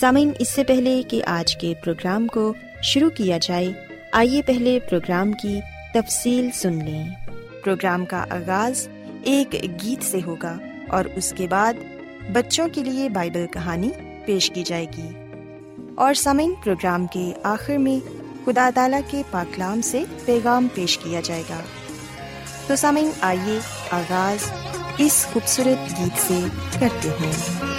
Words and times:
سامعین، 0.00 0.32
اس 0.38 0.48
سے 0.48 0.64
پہلے 0.64 1.02
کہ 1.08 1.22
آج 1.26 1.56
کے 1.56 1.74
پروگرام 1.84 2.26
کو 2.26 2.54
شروع 2.82 3.10
کیا 3.10 3.38
جائے، 3.38 3.72
آئیے 4.12 4.42
پہلے 4.42 4.78
پروگرام 4.90 5.32
کی 5.32 5.60
تفصیل 5.94 6.48
سن 6.54 6.72
لیں۔ 6.72 7.08
پروگرام 7.64 8.04
کا 8.04 8.24
آغاز 8.30 8.88
ایک 9.22 9.54
گیت 9.54 10.04
سے 10.04 10.18
ہوگا 10.26 10.58
اور 10.88 11.04
اس 11.14 11.34
کے 11.36 11.46
بعد 11.46 11.72
بچوں 12.32 12.68
کے 12.72 12.84
لیے 12.84 13.08
بائبل 13.08 13.46
کہانی 13.52 13.90
پیش 14.26 14.50
کی 14.50 14.62
جائے 14.62 14.86
گی۔ 14.96 15.08
اور 15.94 16.14
سامعین، 16.14 16.54
پروگرام 16.64 17.06
کے 17.06 17.32
آخر 17.42 17.76
میں 17.76 18.08
خدا 18.44 18.70
تعالی 18.74 19.00
کے 19.10 19.22
پاکلام 19.30 19.80
سے 19.80 20.04
پیغام 20.24 20.68
پیش 20.74 20.98
کیا 20.98 21.20
جائے 21.24 21.42
گا۔ 21.50 21.60
تو 22.66 22.76
سامعین، 22.76 23.10
آئیے 23.20 23.58
آغاز 23.90 24.50
اس 24.98 25.26
خوبصورت 25.32 25.98
گیت 25.98 26.20
سے 26.20 26.40
کرتے 26.80 27.08
ہیں۔ 27.08 27.77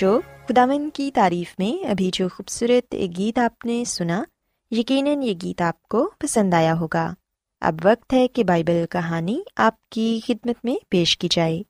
بچوں 0.00 0.20
خداون 0.48 0.90
کی 0.90 1.10
تعریف 1.14 1.54
میں 1.58 1.86
ابھی 1.86 2.10
جو 2.12 2.28
خوبصورت 2.28 2.94
گیت 3.18 3.38
آپ 3.38 3.66
نے 3.66 3.84
سنا، 3.84 4.22
یقیناً 4.70 5.22
یہ 5.22 5.34
گیت 5.42 5.62
آپ 5.62 5.82
کو 5.82 6.10
پسند 6.18 6.54
آیا 6.54 6.74
ہوگا۔ 6.74 7.14
اب 7.60 7.74
وقت 7.84 8.12
ہے 8.12 8.28
کہ 8.28 8.44
بائبل 8.44 8.84
کہانی 8.90 9.40
آپ 9.56 9.88
کی 9.88 10.20
خدمت 10.26 10.64
میں 10.64 10.74
پیش 10.88 11.18
کی 11.18 11.28
جائے۔ 11.30 11.62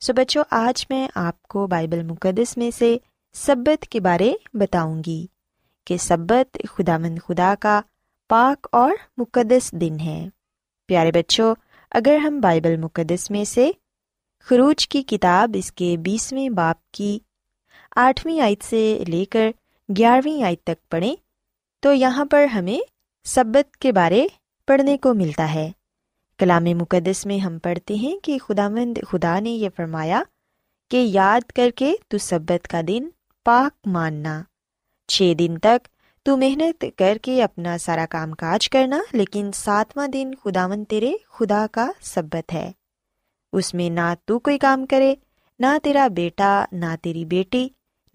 سو 0.00 0.12
بچوں 0.12 0.44
آج 0.50 0.86
میں 0.90 1.08
آپ 1.14 1.42
کو 1.42 1.66
بائبل 1.66 2.02
مقدس 2.02 2.56
میں 2.56 2.70
سے 2.78 2.96
سبت 3.32 3.82
کے 3.82 4.00
بارے 4.00 4.32
بتاؤں 4.54 5.02
گی 5.06 5.26
کہ 5.86 5.96
سبت 5.96 6.58
خدا 6.70 6.98
مند 6.98 7.18
خدا 7.26 7.54
کا 7.60 7.80
پاک 8.28 8.68
اور 8.72 8.90
مقدس 9.16 9.72
دن 9.72 10.00
ہے۔ 10.00 10.28
پیارے 10.86 11.12
بچوں 11.12 11.54
اگر 11.90 12.16
ہم 12.16 12.40
بائبل 12.40 12.76
مقدس 12.76 13.30
میں 13.30 13.44
سے 13.44 13.70
خروج 14.40 14.88
کی 14.88 15.02
کتاب 15.02 15.50
اس 15.54 15.72
کے 15.72 15.96
بیسویں 15.96 16.48
باپ 16.48 16.90
کی 16.90 17.18
آٹھویں 17.96 18.40
آیت 18.40 18.64
سے 18.64 19.04
لے 19.08 19.24
کر 19.24 19.50
گیارہویں 19.96 20.42
آیت 20.42 20.64
تک 20.64 20.90
پڑھیں 20.90 21.16
تو 21.80 21.92
یہاں 21.92 22.24
پر 22.24 22.44
ہمیں 22.44 22.78
سبت 23.24 23.76
کے 23.76 23.92
بارے 23.92 24.26
پڑھنے 24.66 24.98
کو 24.98 25.14
ملتا 25.14 25.54
ہے۔ 25.54 25.72
کلام 26.38 26.64
مقدس 26.64 27.26
میں 27.26 27.38
ہم 27.38 27.58
پڑھتے 27.58 27.94
ہیں 27.94 28.18
کہ 28.18 28.38
خدا 28.38 28.68
مند 28.68 28.98
خدا 29.08 29.40
نے 29.40 29.50
یہ 29.50 29.68
فرمایا 29.76 30.22
کہ 30.90 30.96
یاد 30.96 31.50
کر 31.50 31.70
کے 31.76 31.94
تو 32.08 32.18
سبت 32.18 32.68
کا 32.68 32.80
دن 32.88 33.08
پاک 33.44 33.88
ماننا۔ 33.88 34.42
چھ 35.08 35.32
دن 35.38 35.58
تک 35.58 35.88
تو 36.22 36.36
محنت 36.36 36.84
کر 36.96 37.18
کے 37.22 37.42
اپنا 37.42 37.78
سارا 37.78 38.06
کام 38.10 38.32
کاج 38.32 38.70
کرنا، 38.70 38.98
لیکن 39.12 39.50
ساتواں 39.54 40.08
دن 40.08 40.30
خدا 40.44 40.66
مند 40.66 40.84
تیرے 40.88 41.12
خدا 41.28 41.66
کا 41.72 41.90
سبت 42.00 42.52
ہے۔ 42.52 42.72
اس 43.52 43.74
میں 43.74 43.90
نہ 43.90 44.14
تو 44.24 44.38
کوئی 44.38 44.58
کام 44.58 44.86
کرے، 44.86 45.14
نہ 45.58 45.66
تیرا 45.82 46.08
بیٹا، 46.08 46.64
نہ 46.72 46.94
تیری 47.02 47.24
بیٹی 47.24 47.68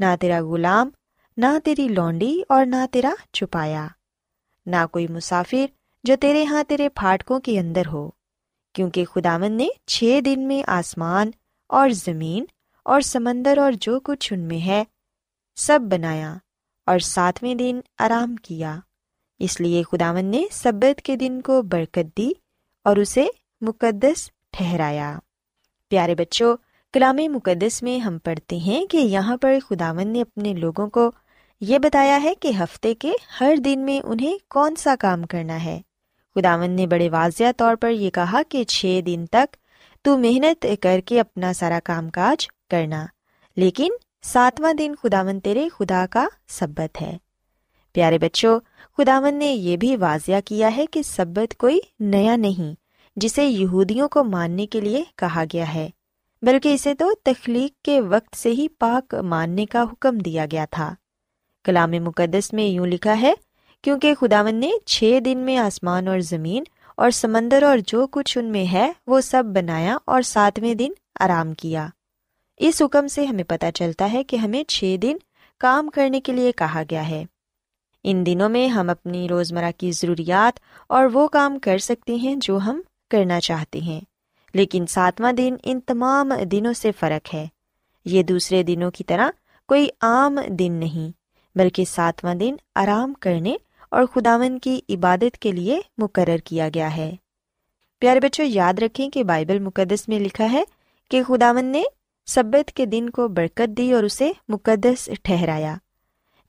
نہ 0.03 0.15
تیرا 0.19 0.41
غلام، 0.41 0.89
نہ 1.37 1.45
تیری 1.63 1.87
لونڈی 1.87 2.41
اور 2.49 2.65
نہ 2.65 2.75
تیرا 2.91 3.13
چھپایا۔ 3.33 3.87
نہ 4.65 4.75
کوئی 4.91 5.07
مسافر 5.07 5.65
جو 6.03 6.15
تیرے 6.21 6.41
یہاں 6.41 6.63
تیرے 6.63 6.89
پھاٹکوں 6.89 7.39
کے 7.39 7.59
اندر 7.59 7.87
ہو، 7.87 8.09
کیونکہ 8.73 9.05
خداون 9.05 9.51
نے 9.51 9.67
چھ 9.85 10.19
دن 10.25 10.47
میں 10.47 10.63
آسمان 10.67 11.31
اور 11.67 11.89
زمین 11.89 12.45
اور 12.85 13.01
سمندر 13.01 13.57
اور 13.57 13.71
جو 13.81 13.99
کچھ 13.99 14.33
ان 14.33 14.39
میں 14.39 14.65
ہے 14.65 14.83
سب 15.55 15.79
بنایا 15.91 16.35
اور 16.85 16.99
ساتویں 16.99 17.55
دن 17.55 17.79
آرام 17.99 18.35
کیا۔ 18.35 18.79
اس 19.39 19.61
لیے 19.61 19.83
خداون 19.83 20.25
نے 20.25 20.43
سبت 20.51 21.01
کے 21.01 21.15
دن 21.15 21.41
کو 21.41 21.61
برکت 21.61 22.17
دی 22.17 22.31
اور 22.83 22.97
اسے 22.97 23.25
مقدس 23.61 24.29
ٹھہرایا۔ 24.51 25.19
پیارے 25.89 26.15
بچوں 26.15 26.57
کلام 26.93 27.17
مقدس 27.33 27.83
میں 27.83 27.97
ہم 27.99 28.17
پڑھتے 28.17 28.57
ہیں 28.57 28.85
کہ 28.85 28.97
یہاں 28.97 29.37
پر 29.37 29.57
خداون 29.69 30.07
نے 30.07 30.21
اپنے 30.21 30.53
لوگوں 30.53 30.87
کو 30.89 31.11
یہ 31.61 31.79
بتایا 31.79 32.23
ہے 32.23 32.33
کہ 32.35 32.51
ہفتے 32.59 32.93
کے 32.95 33.11
ہر 33.39 33.55
دن 33.65 33.79
میں 33.79 33.99
انہیں 34.03 34.37
کون 34.49 34.75
سا 34.75 34.95
کام 34.99 35.23
کرنا 35.23 35.63
ہے۔ 35.63 35.81
خداون 36.35 36.71
نے 36.71 36.87
بڑے 36.87 37.09
واضح 37.09 37.43
طور 37.57 37.75
پر 37.75 37.89
یہ 37.89 38.09
کہا 38.09 38.41
کہ 38.49 38.63
چھ 38.63 38.99
دن 39.05 39.25
تک 39.31 39.55
تو 40.01 40.17
محنت 40.17 40.65
کر 40.81 40.99
کے 41.05 41.19
اپنا 41.19 41.53
سارا 41.53 41.79
کام 41.83 42.09
کاج 42.09 42.47
کرنا، 42.69 43.05
لیکن 43.55 43.91
ساتواں 44.23 44.73
دن 44.73 44.93
خداون 45.01 45.39
تیرے 45.39 45.67
خدا 45.69 46.05
کا 46.09 46.27
سبت 46.47 47.01
ہے۔ 47.01 47.17
پیارے 47.93 48.17
بچوں 48.17 48.59
خداون 48.97 49.35
نے 49.35 49.51
یہ 49.51 49.77
بھی 49.77 49.95
واضح 49.95 50.39
کیا 50.45 50.77
ہے 50.77 50.85
کہ 50.85 51.01
سبت 51.01 51.57
کوئی 51.57 51.79
نیا 51.99 52.35
نہیں، 52.35 52.73
جسے 53.15 53.45
یہودیوں 53.45 54.09
کو 54.09 54.23
ماننے 54.23 54.67
کے 54.67 54.81
لیے 54.81 55.03
کہا 55.15 55.43
گیا 55.53 55.73
ہے۔ 55.73 55.89
بلکہ 56.45 56.73
اسے 56.73 56.95
تو 56.95 57.11
تخلیق 57.23 57.85
کے 57.85 58.01
وقت 58.01 58.35
سے 58.35 58.49
ہی 58.49 58.67
پاک 58.79 59.15
ماننے 59.15 59.65
کا 59.65 59.83
حکم 59.83 60.17
دیا 60.17 60.45
گیا 60.51 60.65
تھا۔ 60.71 60.95
کلام 61.63 61.91
مقدس 61.91 62.53
میں 62.53 62.63
یوں 62.63 62.85
لکھا 62.85 63.21
ہے، 63.21 63.33
کیونکہ 63.81 64.13
خداون 64.15 64.55
نے 64.55 64.71
چھ 64.85 65.19
دن 65.25 65.37
میں 65.37 65.57
آسمان 65.57 66.07
اور 66.07 66.19
زمین 66.19 66.63
اور 66.97 67.11
سمندر 67.11 67.63
اور 67.63 67.77
جو 67.87 68.07
کچھ 68.07 68.37
ان 68.37 68.45
میں 68.45 68.71
ہے، 68.71 68.91
وہ 69.07 69.21
سب 69.21 69.43
بنایا 69.45 69.97
اور 70.05 70.21
ساتویں 70.21 70.73
دن 70.73 70.91
آرام 71.19 71.53
کیا۔ 71.53 71.87
اس 72.57 72.81
حکم 72.81 73.07
سے 73.07 73.25
ہمیں 73.25 73.43
پتہ 73.43 73.65
چلتا 73.75 74.13
ہے 74.13 74.23
کہ 74.23 74.35
ہمیں 74.35 74.63
چھ 74.63 74.95
دن 75.01 75.17
کام 75.59 75.89
کرنے 75.89 76.21
کے 76.21 76.31
لیے 76.31 76.51
کہا 76.51 76.83
گیا 76.89 77.07
ہے۔ 77.07 77.25
ان 78.03 78.25
دنوں 78.25 78.49
میں 78.49 78.67
ہم 78.67 78.89
اپنی 78.89 79.27
روزمرہ 79.27 79.71
کی 79.77 79.91
ضروریات 79.91 80.59
اور 80.89 81.05
وہ 81.13 81.27
کام 81.27 81.59
کر 81.59 81.77
سکتے 81.77 82.15
ہیں 82.15 82.35
جو 82.35 82.57
ہم 82.57 82.81
کرنا 83.09 83.39
چاہتے 83.39 83.79
ہیں۔ 83.79 84.01
لیکن 84.53 84.85
ساتواں 84.85 85.33
دن 85.33 85.55
ان 85.63 85.79
تمام 85.79 86.33
دنوں 86.51 86.73
سے 86.73 86.91
فرق 86.99 87.33
ہے۔ 87.33 87.47
یہ 88.05 88.23
دوسرے 88.23 88.63
دنوں 88.63 88.91
کی 88.91 89.03
طرح 89.03 89.29
کوئی 89.67 89.87
عام 90.01 90.39
دن 90.47 90.71
نہیں، 90.71 91.11
بلکہ 91.57 91.85
ساتواں 91.85 92.35
دن 92.35 92.55
آرام 92.75 93.13
کرنے 93.13 93.55
اور 93.91 94.05
خداون 94.05 94.59
کی 94.59 94.81
عبادت 94.89 95.37
کے 95.37 95.51
لیے 95.51 95.79
مقرر 95.97 96.37
کیا 96.37 96.69
گیا 96.75 96.95
ہے۔ 96.95 97.15
پیارے 97.99 98.19
بچوں، 98.19 98.45
یاد 98.45 98.73
رکھیں 98.79 99.09
کہ 99.09 99.23
بائبل 99.23 99.59
مقدس 99.59 100.07
میں 100.07 100.19
لکھا 100.19 100.51
ہے 100.51 100.63
کہ 101.11 101.23
خداون 101.23 101.65
نے 101.65 101.83
سبت 102.25 102.71
کے 102.71 102.85
دن 102.85 103.09
کو 103.09 103.27
برکت 103.27 103.77
دی 103.77 103.93
اور 103.93 104.03
اسے 104.03 104.31
مقدس 104.47 105.09
ٹھہرایا۔ 105.23 105.75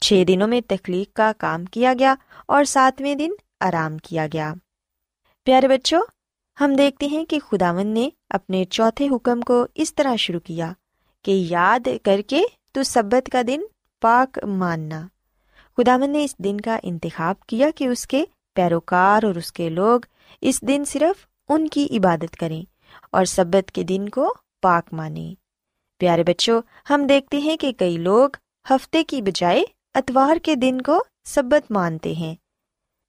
چھ 0.00 0.24
دنوں 0.28 0.48
میں 0.48 0.60
تخلیق 0.68 1.16
کا 1.16 1.32
کام 1.38 1.64
کیا 1.64 1.94
گیا 1.98 2.14
اور 2.48 2.64
ساتویں 2.64 3.14
دن 3.14 3.30
آرام 3.60 3.98
کیا 3.98 4.26
گیا۔ 4.32 4.54
پیارے 5.44 5.68
بچوں 5.68 6.02
ہم 6.60 6.74
دیکھتے 6.74 7.06
ہیں 7.06 7.24
کہ 7.24 7.38
خداون 7.38 7.86
نے 7.86 8.08
اپنے 8.30 8.64
چوتھے 8.64 9.08
حکم 9.08 9.40
کو 9.40 9.66
اس 9.74 9.94
طرح 9.94 10.16
شروع 10.16 10.40
کیا 10.40 10.72
کہ 11.22 11.30
یاد 11.30 11.88
کر 12.02 12.20
کے 12.26 12.42
تو 12.72 12.82
سبت 12.82 13.30
کا 13.32 13.42
دن 13.46 13.60
پاک 14.00 14.38
ماننا۔ 14.44 15.06
خداون 15.76 16.10
نے 16.10 16.24
اس 16.24 16.38
دن 16.38 16.60
کا 16.60 16.78
انتخاب 16.82 17.40
کیا 17.40 17.70
کہ 17.76 17.86
اس 17.86 18.06
کے 18.06 18.24
پیروکار 18.54 19.22
اور 19.22 19.34
اس 19.34 19.52
کے 19.52 19.68
لوگ 19.68 20.00
اس 20.40 20.62
دن 20.62 20.82
صرف 20.86 21.26
ان 21.48 21.68
کی 21.68 21.86
عبادت 21.90 22.36
کریں 22.36 22.62
اور 23.12 23.24
سبت 23.24 23.70
کے 23.70 23.82
دن 23.82 24.08
کو 24.08 24.34
پاک 24.62 24.94
مانیں۔ 24.94 25.34
پیارے 25.98 26.22
بچوں، 26.22 26.62
ہم 26.90 27.06
دیکھتے 27.06 27.38
ہیں 27.38 27.56
کہ 27.56 27.72
کئی 27.72 27.96
لوگ 27.96 28.30
ہفتے 28.70 29.04
کی 29.04 29.22
بجائے 29.22 29.64
اتوار 29.94 30.36
کے 30.42 30.54
دن 30.54 30.80
کو 30.80 31.04
سبت 31.24 31.70
مانتے 31.70 32.12
ہیں، 32.12 32.34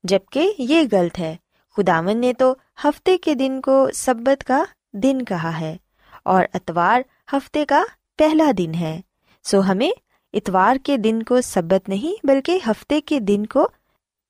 جبکہ 0.03 0.53
یہ 0.57 0.81
غلط 0.91 1.19
ہے۔ 1.19 1.35
خداون 1.77 2.17
نے 2.17 2.33
تو 2.33 2.53
ہفتے 2.83 3.17
کے 3.17 3.33
دن 3.35 3.61
کو 3.61 3.89
سبت 3.93 4.43
کا 4.43 4.63
دن 4.93 5.25
کہا 5.25 5.59
ہے 5.59 5.77
اور 6.23 6.43
اتوار 6.53 7.01
ہفتے 7.33 7.65
کا 7.65 7.83
پہلا 8.17 8.51
دن 8.57 8.73
ہے۔ 8.73 9.01
سو 9.43 9.59
ہمیں 9.59 9.91
اتوار 10.33 10.75
کے 10.83 10.97
دن 10.97 11.23
کو 11.23 11.41
سبت 11.41 11.89
نہیں 11.89 12.25
بلکہ 12.25 12.59
ہفتے 12.67 13.01
کے 13.01 13.19
دن 13.19 13.45
کو 13.45 13.67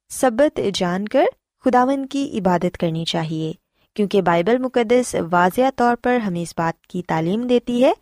سبت 0.09 0.59
جان 0.73 1.07
کر 1.07 1.25
خداون 1.65 2.05
کی 2.05 2.39
عبادت 2.39 2.77
کرنی 2.77 3.05
چاہیے، 3.05 3.53
کیونکہ 3.93 4.21
بائبل 4.21 4.57
مقدس 4.57 5.15
واضح 5.31 5.69
طور 5.75 5.95
پر 5.95 6.17
ہمیں 6.17 6.41
اس 6.41 6.53
بات 6.57 6.87
کی 6.87 7.01
تعلیم 7.01 7.47
دیتی 7.47 7.83
ہے 7.83 7.93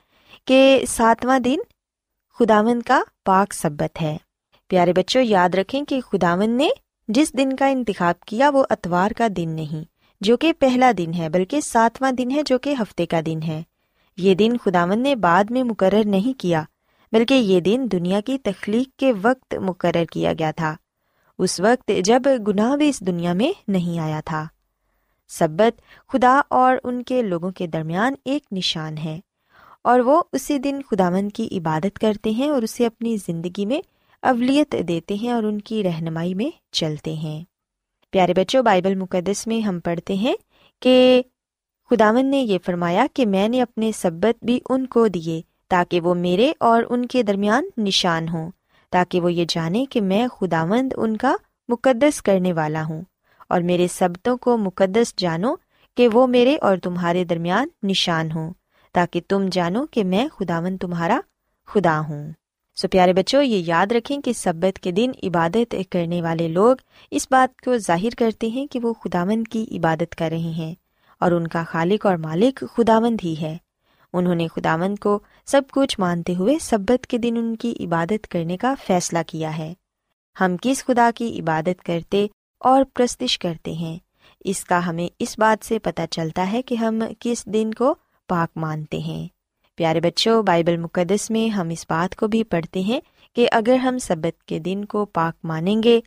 کہ 0.45 0.83
ساتواں 0.87 1.39
دن 1.39 1.57
خداون 2.39 2.81
کا 2.81 3.01
پاک 3.25 3.53
سبت 3.53 4.01
ہے۔ 4.01 4.17
پیارے 4.67 4.93
بچوں، 4.93 5.21
یاد 5.21 5.55
رکھیں 5.55 5.83
کہ 5.85 6.01
خداون 6.01 6.49
نے 6.49 6.69
جس 7.07 7.33
دن 7.37 7.55
کا 7.55 7.67
انتخاب 7.67 8.19
کیا 8.19 8.49
وہ 8.49 8.63
اتوار 8.69 9.11
کا 9.17 9.27
دن 9.37 9.49
نہیں، 9.49 9.83
جو 10.21 10.37
کہ 10.37 10.53
پہلا 10.59 10.91
دن 10.97 11.13
ہے، 11.13 11.29
بلکہ 11.29 11.61
ساتواں 11.61 12.11
دن 12.11 12.31
ہے، 12.31 12.41
جو 12.45 12.59
کہ 12.59 12.75
ہفتے 12.79 13.05
کا 13.05 13.19
دن 13.25 13.39
ہے۔ 13.41 13.63
یہ 14.17 14.35
دن 14.35 14.57
خداون 14.57 14.99
نے 14.99 15.15
بعد 15.15 15.43
میں 15.49 15.63
مقرر 15.63 16.05
نہیں 16.05 16.39
کیا، 16.39 16.63
بلکہ 17.11 17.33
یہ 17.33 17.59
دن 17.59 17.87
دنیا 17.91 18.19
کی 18.21 18.37
تخلیق 18.37 18.99
کے 18.99 19.13
وقت 19.21 19.55
مقرر 19.55 20.05
کیا 20.11 20.33
گیا 20.39 20.51
تھا۔ 20.51 20.75
اس 21.39 21.59
وقت 21.59 21.91
جب 22.03 22.21
گناہ 22.47 22.75
بھی 22.75 22.89
اس 22.89 22.99
دنیا 22.99 23.33
میں 23.33 23.51
نہیں 23.67 23.99
آیا 23.99 24.21
تھا۔ 24.25 24.47
سبت 25.29 25.81
خدا 26.07 26.41
اور 26.49 26.77
ان 26.83 27.03
کے 27.03 27.21
لوگوں 27.21 27.51
کے 27.51 27.67
درمیان 27.67 28.13
ایک 28.25 28.43
نشان 28.51 28.97
ہے 28.97 29.19
اور 29.81 29.99
وہ 29.99 30.23
اسی 30.31 30.57
دن 30.57 30.81
خداون 30.91 31.29
کی 31.29 31.47
عبادت 31.51 31.99
کرتے 31.99 32.29
ہیں 32.29 32.49
اور 32.49 32.61
اسے 32.61 32.85
اپنی 32.85 33.17
زندگی 33.17 33.65
میں 33.65 33.81
اولیت 34.23 34.75
دیتے 34.87 35.13
ہیں 35.13 35.31
اور 35.31 35.43
ان 35.43 35.61
کی 35.61 35.83
رہنمائی 35.83 36.33
میں 36.33 36.49
چلتے 36.71 37.13
ہیں۔ 37.13 37.43
پیارے 38.11 38.33
بچوں، 38.33 38.63
بائبل 38.63 38.95
مقدس 38.95 39.47
میں 39.47 39.59
ہم 39.59 39.79
پڑھتے 39.79 40.13
ہیں 40.13 40.35
کہ 40.81 41.21
خداون 41.89 42.25
نے 42.25 42.41
یہ 42.41 42.57
فرمایا 42.65 43.05
کہ 43.13 43.25
میں 43.25 43.47
نے 43.49 43.61
اپنے 43.61 43.91
سبت 43.95 44.45
بھی 44.45 44.59
ان 44.69 44.85
کو 44.85 45.07
دیے 45.07 45.41
تاکہ 45.67 46.01
وہ 46.01 46.13
میرے 46.13 46.53
اور 46.59 46.83
ان 46.89 47.05
کے 47.05 47.23
درمیان 47.23 47.69
نشان 47.77 48.29
ہوں، 48.29 48.51
تاکہ 48.89 49.21
وہ 49.21 49.33
یہ 49.33 49.45
جانے 49.49 49.85
کہ 49.89 50.01
میں 50.01 50.27
خداوند 50.27 50.93
ان 50.97 51.17
کا 51.17 51.35
مقدس 51.69 52.21
کرنے 52.21 52.53
والا 52.53 52.83
ہوں 52.89 53.01
اور 53.49 53.61
میرے 53.61 53.87
سبتوں 53.87 54.37
کو 54.37 54.57
مقدس 54.57 55.13
جانو 55.17 55.55
کہ 55.97 56.07
وہ 56.07 56.27
میرے 56.27 56.57
اور 56.61 56.77
تمہارے 56.77 57.23
درمیان 57.23 57.67
نشان 57.83 58.31
ہوں، 58.31 58.53
تاکہ 58.91 59.21
تم 59.27 59.45
جانو 59.51 59.85
کہ 59.85 60.03
میں 60.03 60.27
خداون 60.27 60.77
تمہارا 60.77 61.19
خدا 61.67 62.01
ہوں۔ 62.09 62.31
سو 62.75 62.87
پیارے 62.87 63.13
بچوں، 63.13 63.43
یہ 63.43 63.63
یاد 63.65 63.87
رکھیں 63.91 64.21
کہ 64.21 64.33
سبت 64.33 64.79
کے 64.79 64.91
دن 64.91 65.11
عبادت 65.23 65.75
کرنے 65.91 66.21
والے 66.21 66.47
لوگ 66.47 66.75
اس 67.11 67.27
بات 67.31 67.61
کو 67.61 67.77
ظاہر 67.77 68.15
کرتے 68.17 68.47
ہیں 68.47 68.67
کہ 68.67 68.79
وہ 68.83 68.93
خداوند 68.93 69.47
کی 69.47 69.65
عبادت 69.71 70.15
کر 70.15 70.29
رہے 70.29 70.37
ہیں 70.37 70.75
اور 71.19 71.31
ان 71.31 71.47
کا 71.47 71.63
خالق 71.63 72.05
اور 72.05 72.17
مالک 72.17 72.63
خداوند 72.73 73.17
ہی 73.23 73.35
ہے۔ 73.41 73.57
انہوں 74.13 74.35
نے 74.35 74.47
خداوند 74.47 74.95
کو 74.99 75.19
سب 75.45 75.61
کچھ 75.71 75.99
مانتے 75.99 76.35
ہوئے 76.35 76.59
سبت 76.61 77.07
کے 77.07 77.17
دن 77.17 77.33
ان 77.37 77.55
کی 77.55 77.75
عبادت 77.79 78.27
کرنے 78.27 78.57
کا 78.57 78.73
فیصلہ 78.87 79.19
کیا 79.27 79.57
ہے۔ 79.57 79.73
ہم 80.41 80.55
کس 80.61 80.85
خدا 80.85 81.09
کی 81.15 81.39
عبادت 81.39 81.83
کرتے 81.83 82.27
اور 82.59 82.83
پرستش 82.93 83.39
کرتے 83.39 83.73
ہیں؟ 83.73 83.97
اس 84.45 84.63
کا 84.63 84.87
ہمیں 84.87 85.07
اس 85.19 85.39
بات 85.39 85.65
سے 85.65 85.79
پتہ 85.79 86.01
چلتا 86.11 86.51
ہے 86.51 86.61
کہ 86.61 86.75
ہم 86.75 86.99
کس 87.19 87.45
دن 87.45 87.73
کو 87.73 87.95
پاک 88.29 88.57
مانتے 88.57 88.97
ہیں۔ 88.97 89.27
پیارے 89.75 89.99
بچوں، 89.99 90.43
بائبل 90.43 90.77
مقدس 90.77 91.29
میں 91.29 91.49
ہم 91.49 91.69
اس 91.69 91.85
بات 91.89 92.15
کو 92.15 92.27
بھی 92.27 92.43
پڑھتے 92.43 92.79
ہیں 92.79 92.99
کہ 93.35 93.47
اگر 93.51 93.75
ہم 93.75 93.97
سبت 93.97 94.43
کے 94.43 94.59
دن 94.59 94.85
کو 94.85 95.05
پاک 95.05 95.45
مانیں 95.45 95.83
گے، 95.83 96.01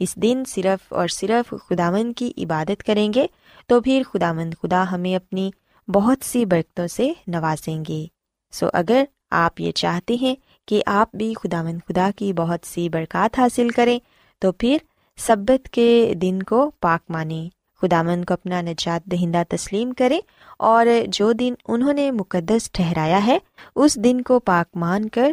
اس 0.00 0.16
دن 0.16 0.42
صرف 0.48 0.92
اور 0.92 1.08
صرف 1.08 1.54
خداون 1.68 2.12
کی 2.12 2.32
عبادت 2.38 2.82
کریں 2.82 3.12
گے، 3.14 3.26
تو 3.66 3.80
پھر 3.80 4.02
خدا 4.12 4.32
مند 4.32 4.54
خدا 4.62 4.84
ہمیں 4.92 5.16
اپنی 5.16 5.50
بہت 5.88 6.24
سی 6.24 6.44
برکتوں 6.44 6.86
سے 6.86 7.12
نوازیں 7.26 7.84
گے۔ 7.88 8.06
سو 8.52 8.66
اگر 8.72 9.04
آپ 9.30 9.60
یہ 9.60 9.72
چاہتے 9.72 10.14
ہیں 10.14 10.34
کہ 10.66 10.82
آپ 10.86 11.14
بھی 11.14 11.34
خدا 11.34 11.62
مند 11.62 11.78
خدا 11.88 12.10
کی 12.16 12.32
بہت 12.32 12.66
سی 12.66 12.88
برکات 12.88 13.38
حاصل 13.38 13.68
کریں، 13.68 13.98
تو 14.38 14.52
پھر 14.52 14.76
سبت 15.16 15.68
کے 15.68 16.14
دن 16.22 16.42
کو 16.42 16.70
پاک 16.80 17.10
مانیں۔ 17.10 17.59
خدامند 17.82 18.24
کو 18.24 18.34
اپنا 18.34 18.60
نجات 18.60 19.04
دہندہ 19.04 19.42
تسلیم 19.48 19.92
کریں 19.92 20.20
اور 20.58 20.86
جو 21.08 21.32
دن 21.32 21.54
انہوں 21.68 21.92
نے 21.92 22.10
مقدس 22.10 22.72
ٹھہرایا 22.72 23.26
ہے، 23.26 23.38
اس 23.76 23.94
دن 23.94 24.20
کو 24.20 24.40
پاک 24.40 24.76
مان 24.76 25.08
کر 25.08 25.32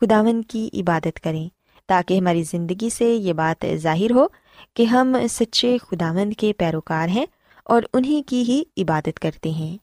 خداون 0.00 0.42
کی 0.42 0.70
عبادت 0.74 1.20
کریں 1.20 1.48
تاکہ 1.86 2.18
ہماری 2.18 2.42
زندگی 2.42 2.90
سے 2.90 3.04
یہ 3.04 3.32
بات 3.32 3.64
ظاہر 3.74 4.10
ہو 4.10 4.26
کہ 4.74 4.82
ہم 4.82 5.16
سچے 5.30 5.78
خداوند 5.82 6.32
کے 6.32 6.52
پیروکار 6.52 7.08
ہیں 7.08 7.26
اور 7.64 7.82
انہیں 7.92 8.28
کی 8.28 8.42
ہی 8.42 8.82
عبادت 8.82 9.20
کرتے 9.20 9.50
ہیں۔ 9.50 9.76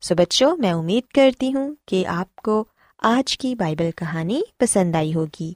سو 0.00 0.14
بچوں، 0.14 0.56
میں 0.56 0.72
امید 0.72 1.12
کرتی 1.14 1.54
ہوں 1.54 1.74
کہ 1.86 2.06
آپ 2.06 2.36
کو 2.36 2.64
آج 2.98 3.38
کی 3.38 3.54
بائبل 3.54 3.90
کہانی 3.96 4.42
پسند 4.58 4.94
آئی 4.94 5.14
ہوگی 5.14 5.52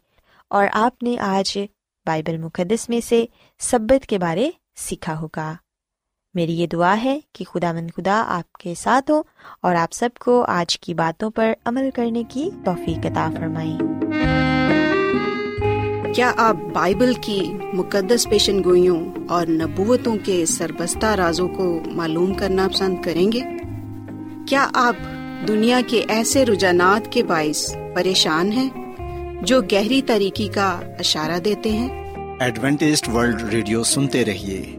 اور 0.50 0.66
آپ 0.72 1.02
نے 1.02 1.18
آج 1.18 1.58
بائبل 2.06 2.36
مقدس 2.36 2.88
میں 2.88 3.00
سے 3.00 3.24
سبت 3.58 4.06
کے 4.06 4.18
بارے 4.18 4.50
سیکھا 4.76 5.20
ہوگا۔ 5.20 5.54
میری 6.36 6.60
یہ 6.60 6.66
دعا 6.66 6.96
ہے 7.04 7.20
کہ 7.32 7.44
خدا 7.44 7.72
مند 7.72 7.90
خدا 7.96 8.24
آپ 8.28 8.52
کے 8.52 8.74
ساتھ 8.74 9.10
ہو 9.10 9.22
اور 9.62 9.74
آپ 9.74 9.92
سب 9.92 10.08
کو 10.20 10.44
آج 10.48 10.80
کی 10.80 10.94
باتوں 10.94 11.30
پر 11.30 11.52
عمل 11.64 11.90
کرنے 11.94 12.22
کی 12.28 12.50
توفیق 12.64 13.06
عطا 13.06 13.30
فرمائیں۔ 13.38 13.78
کیا 16.14 16.32
آپ 16.36 16.56
بائبل 16.72 17.12
کی 17.20 17.50
مقدس 17.72 18.28
پیشن 18.30 18.64
گوئیوں 18.64 19.12
اور 19.28 19.46
نبوتوں 19.46 20.16
کے 20.24 20.46
سربستہ 20.46 21.06
رازوں 21.06 21.48
کو 21.48 21.80
معلوم 21.86 22.34
کرنا 22.34 22.68
پسند 22.68 23.02
کریں 23.02 23.32
گے؟ 23.32 23.40
کیا 24.48 24.68
آپ 24.74 24.96
دنیا 25.48 25.80
کے 25.86 26.04
ایسے 26.08 26.46
رجحانات 26.46 27.12
کے 27.12 27.22
باعث 27.22 27.76
پریشان 27.94 28.52
ہیں 28.52 28.70
جو 29.42 29.62
گہری 29.62 30.02
طریقے 30.02 30.48
کا 30.48 30.80
اشارہ 30.98 31.38
دیتے 31.38 31.70
ہیں؟ 31.70 32.12
ورلڈ 33.14 33.42
ریڈیو 33.42 33.84
سنتے 33.84 34.24
رہیے۔ 34.24 34.78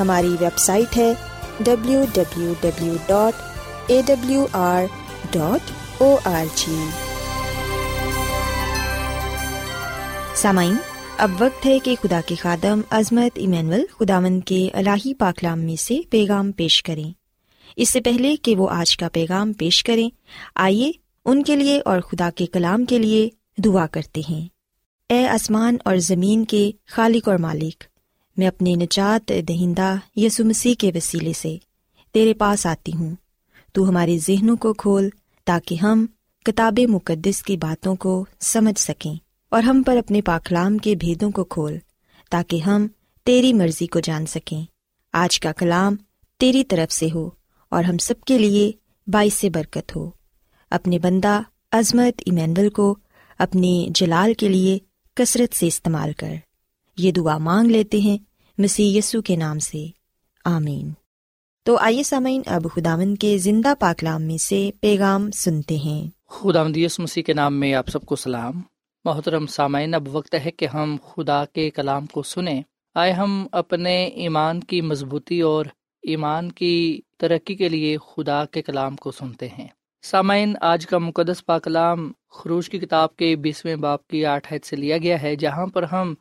ہماری 0.00 0.28
ویب 0.28 0.58
سائٹ 0.58 0.96
ہے 0.96 1.12
W 1.60 2.04
W 2.12 2.52
W 2.60 2.94
dot 3.06 3.42
A 3.86 4.02
W 4.06 4.46
R 4.52 4.84
dot 5.30 5.70
O 6.02 6.16
R 6.24 6.44
G 6.54 6.88
سامعین، 10.34 10.76
اب 11.18 11.30
وقت 11.38 11.66
ہے 11.66 11.78
کہ 11.78 11.96
خدا 12.02 12.20
کے 12.26 12.34
خادم 12.34 12.80
عظمت 12.90 13.38
ایمینول 13.38 13.84
خدامند 14.00 14.40
کے 14.44 14.68
الہی 14.72 15.14
پاکلام 15.14 15.60
میں 15.60 15.76
سے 15.76 15.98
پیغام 16.10 16.52
پیش 16.52 16.82
کریں۔ 16.82 17.12
اس 17.76 17.88
سے 17.88 18.00
پہلے 18.00 18.36
کہ 18.36 18.56
وہ 18.56 18.70
آج 18.70 18.96
کا 18.96 19.08
پیغام 19.08 19.52
پیش 19.52 19.82
کریں، 19.84 20.10
آئیے 20.54 20.92
ان 21.24 21.42
کے 21.42 21.56
لیے 21.56 21.80
اور 21.84 22.00
خدا 22.00 22.30
کے 22.34 22.46
کلام 22.46 22.84
کے 22.84 22.98
لیے 22.98 23.28
دعا 23.64 23.86
کرتے 23.86 24.20
ہیں۔ 24.30 24.48
اے 25.08 25.26
آسمان 25.28 25.76
اور 25.84 25.96
زمین 25.96 26.44
کے 26.44 26.70
خالق 26.86 27.28
اور 27.28 27.36
مالک 27.36 27.84
میں 28.36 28.48
اپنے 28.48 28.74
نجات 28.74 29.32
دہندہ 29.48 29.96
یسو 30.16 30.44
مسیح 30.44 30.74
کے 30.78 30.92
وسیلے 30.94 31.32
سے 31.32 31.56
تیرے 32.12 32.34
پاس 32.34 32.66
آتی 32.66 32.92
ہوں۔ 32.94 33.14
تو 33.72 33.88
ہمارے 33.88 34.18
ذہنوں 34.18 34.56
کو 34.56 34.72
کھول 34.72 35.08
تاکہ 35.44 35.74
ہم 35.74 36.06
کتاب 36.44 36.80
مقدس 36.88 37.42
کی 37.42 37.56
باتوں 37.56 37.96
کو 37.96 38.26
سمجھ 38.40 38.80
سکیں 38.80 39.14
اور 39.48 39.62
ہم 39.62 39.82
پر 39.86 39.96
اپنے 39.96 40.22
پاکلام 40.22 40.78
کے 40.78 40.94
بھیدوں 40.94 41.30
کو 41.30 41.44
کھول 41.44 41.76
تاکہ 42.30 42.60
ہم 42.60 42.86
تیری 43.24 43.52
مرضی 43.52 43.86
کو 43.86 44.00
جان 44.00 44.26
سکیں۔ 44.26 44.64
آج 45.12 45.40
کا 45.40 45.52
کلام 45.52 45.96
تیری 46.38 46.64
طرف 46.64 46.92
سے 46.92 47.08
ہو 47.14 47.30
اور 47.68 47.84
ہم 47.84 47.98
سب 47.98 48.20
کے 48.20 48.38
لیے 48.38 48.72
باعث 49.06 49.44
برکت 49.54 49.96
ہو۔ 49.96 50.10
اپنے 50.70 50.98
بندہ 50.98 51.40
عظمت 51.72 52.22
ایمینول 52.26 52.68
کو 52.68 52.96
اپنے 53.38 53.88
جلال 53.90 54.34
کے 54.34 54.48
لیے 54.48 54.78
کثرت 55.14 55.56
سے 55.56 55.66
استعمال 55.66 56.12
کر۔ 56.12 56.34
یہ 56.98 57.12
دعا 57.12 57.38
مانگ 57.38 57.70
لیتے 57.70 57.98
ہیں 57.98 58.18
مسیح 58.58 58.98
یسو 58.98 59.22
کے 59.22 59.36
نام 59.36 59.58
سے۔ 59.58 59.86
آمین۔ 60.44 60.90
تو 61.64 61.76
آئیے 61.76 62.02
سامعین، 62.02 62.42
اب 62.46 62.62
خداون 62.74 63.14
کے 63.14 63.38
زندہ 63.38 63.74
پاکلام 63.80 64.22
میں 64.22 64.38
سے 64.38 64.70
پیغام 64.80 65.30
سنتے 65.30 65.76
ہیں۔ 65.76 66.10
خدا 66.28 66.62
مدیس 66.62 66.98
مسیح 66.98 67.22
کے 67.22 67.32
نام 67.32 67.60
میں 67.60 67.74
آپ 67.74 67.88
سب 67.88 68.02
کو 68.02 68.16
سلام۔ 68.16 68.52
محترم 69.04 69.46
سامعین، 69.46 69.94
اب 69.94 70.08
وقت 70.12 70.34
ہے 70.44 70.50
کہ 70.50 70.66
ہم 70.74 70.96
خدا 71.14 71.44
کے 71.44 71.70
کلام 71.70 72.06
کو 72.06 72.22
سنیں۔ 72.22 72.62
آئے 72.94 73.12
ہم 73.12 73.46
اپنے 73.52 74.04
ایمان 74.04 74.60
کی 74.60 74.80
مضبوطی 74.80 75.40
اور 75.40 75.64
ایمان 76.02 76.52
کی 76.52 77.00
ترقی 77.18 77.54
کے 77.54 77.68
لیے 77.68 77.96
خدا 77.96 78.44
کے 78.44 78.62
کلام 78.62 78.96
کو 78.96 79.10
سنتے 79.10 79.48
ہیں۔ 79.48 79.68
سامعین، 80.02 80.54
آج 80.60 80.86
کا 80.86 80.98
مقدس 80.98 81.46
پاکلام 81.46 82.12
خروش 82.30 82.70
کی 82.70 82.78
کتاب 82.78 83.16
کے 83.16 83.36
بیسویں 83.36 83.76
باپ 83.76 84.06
کی 84.06 84.26
آٹھ 84.26 84.52
حید 84.52 84.64
سے 84.64 84.76
لیا 84.76 84.98
گیا 84.98 85.22
ہے، 85.22 85.36
جہاں 85.36 85.66
پر 85.66 85.82
ہم 85.82 86.14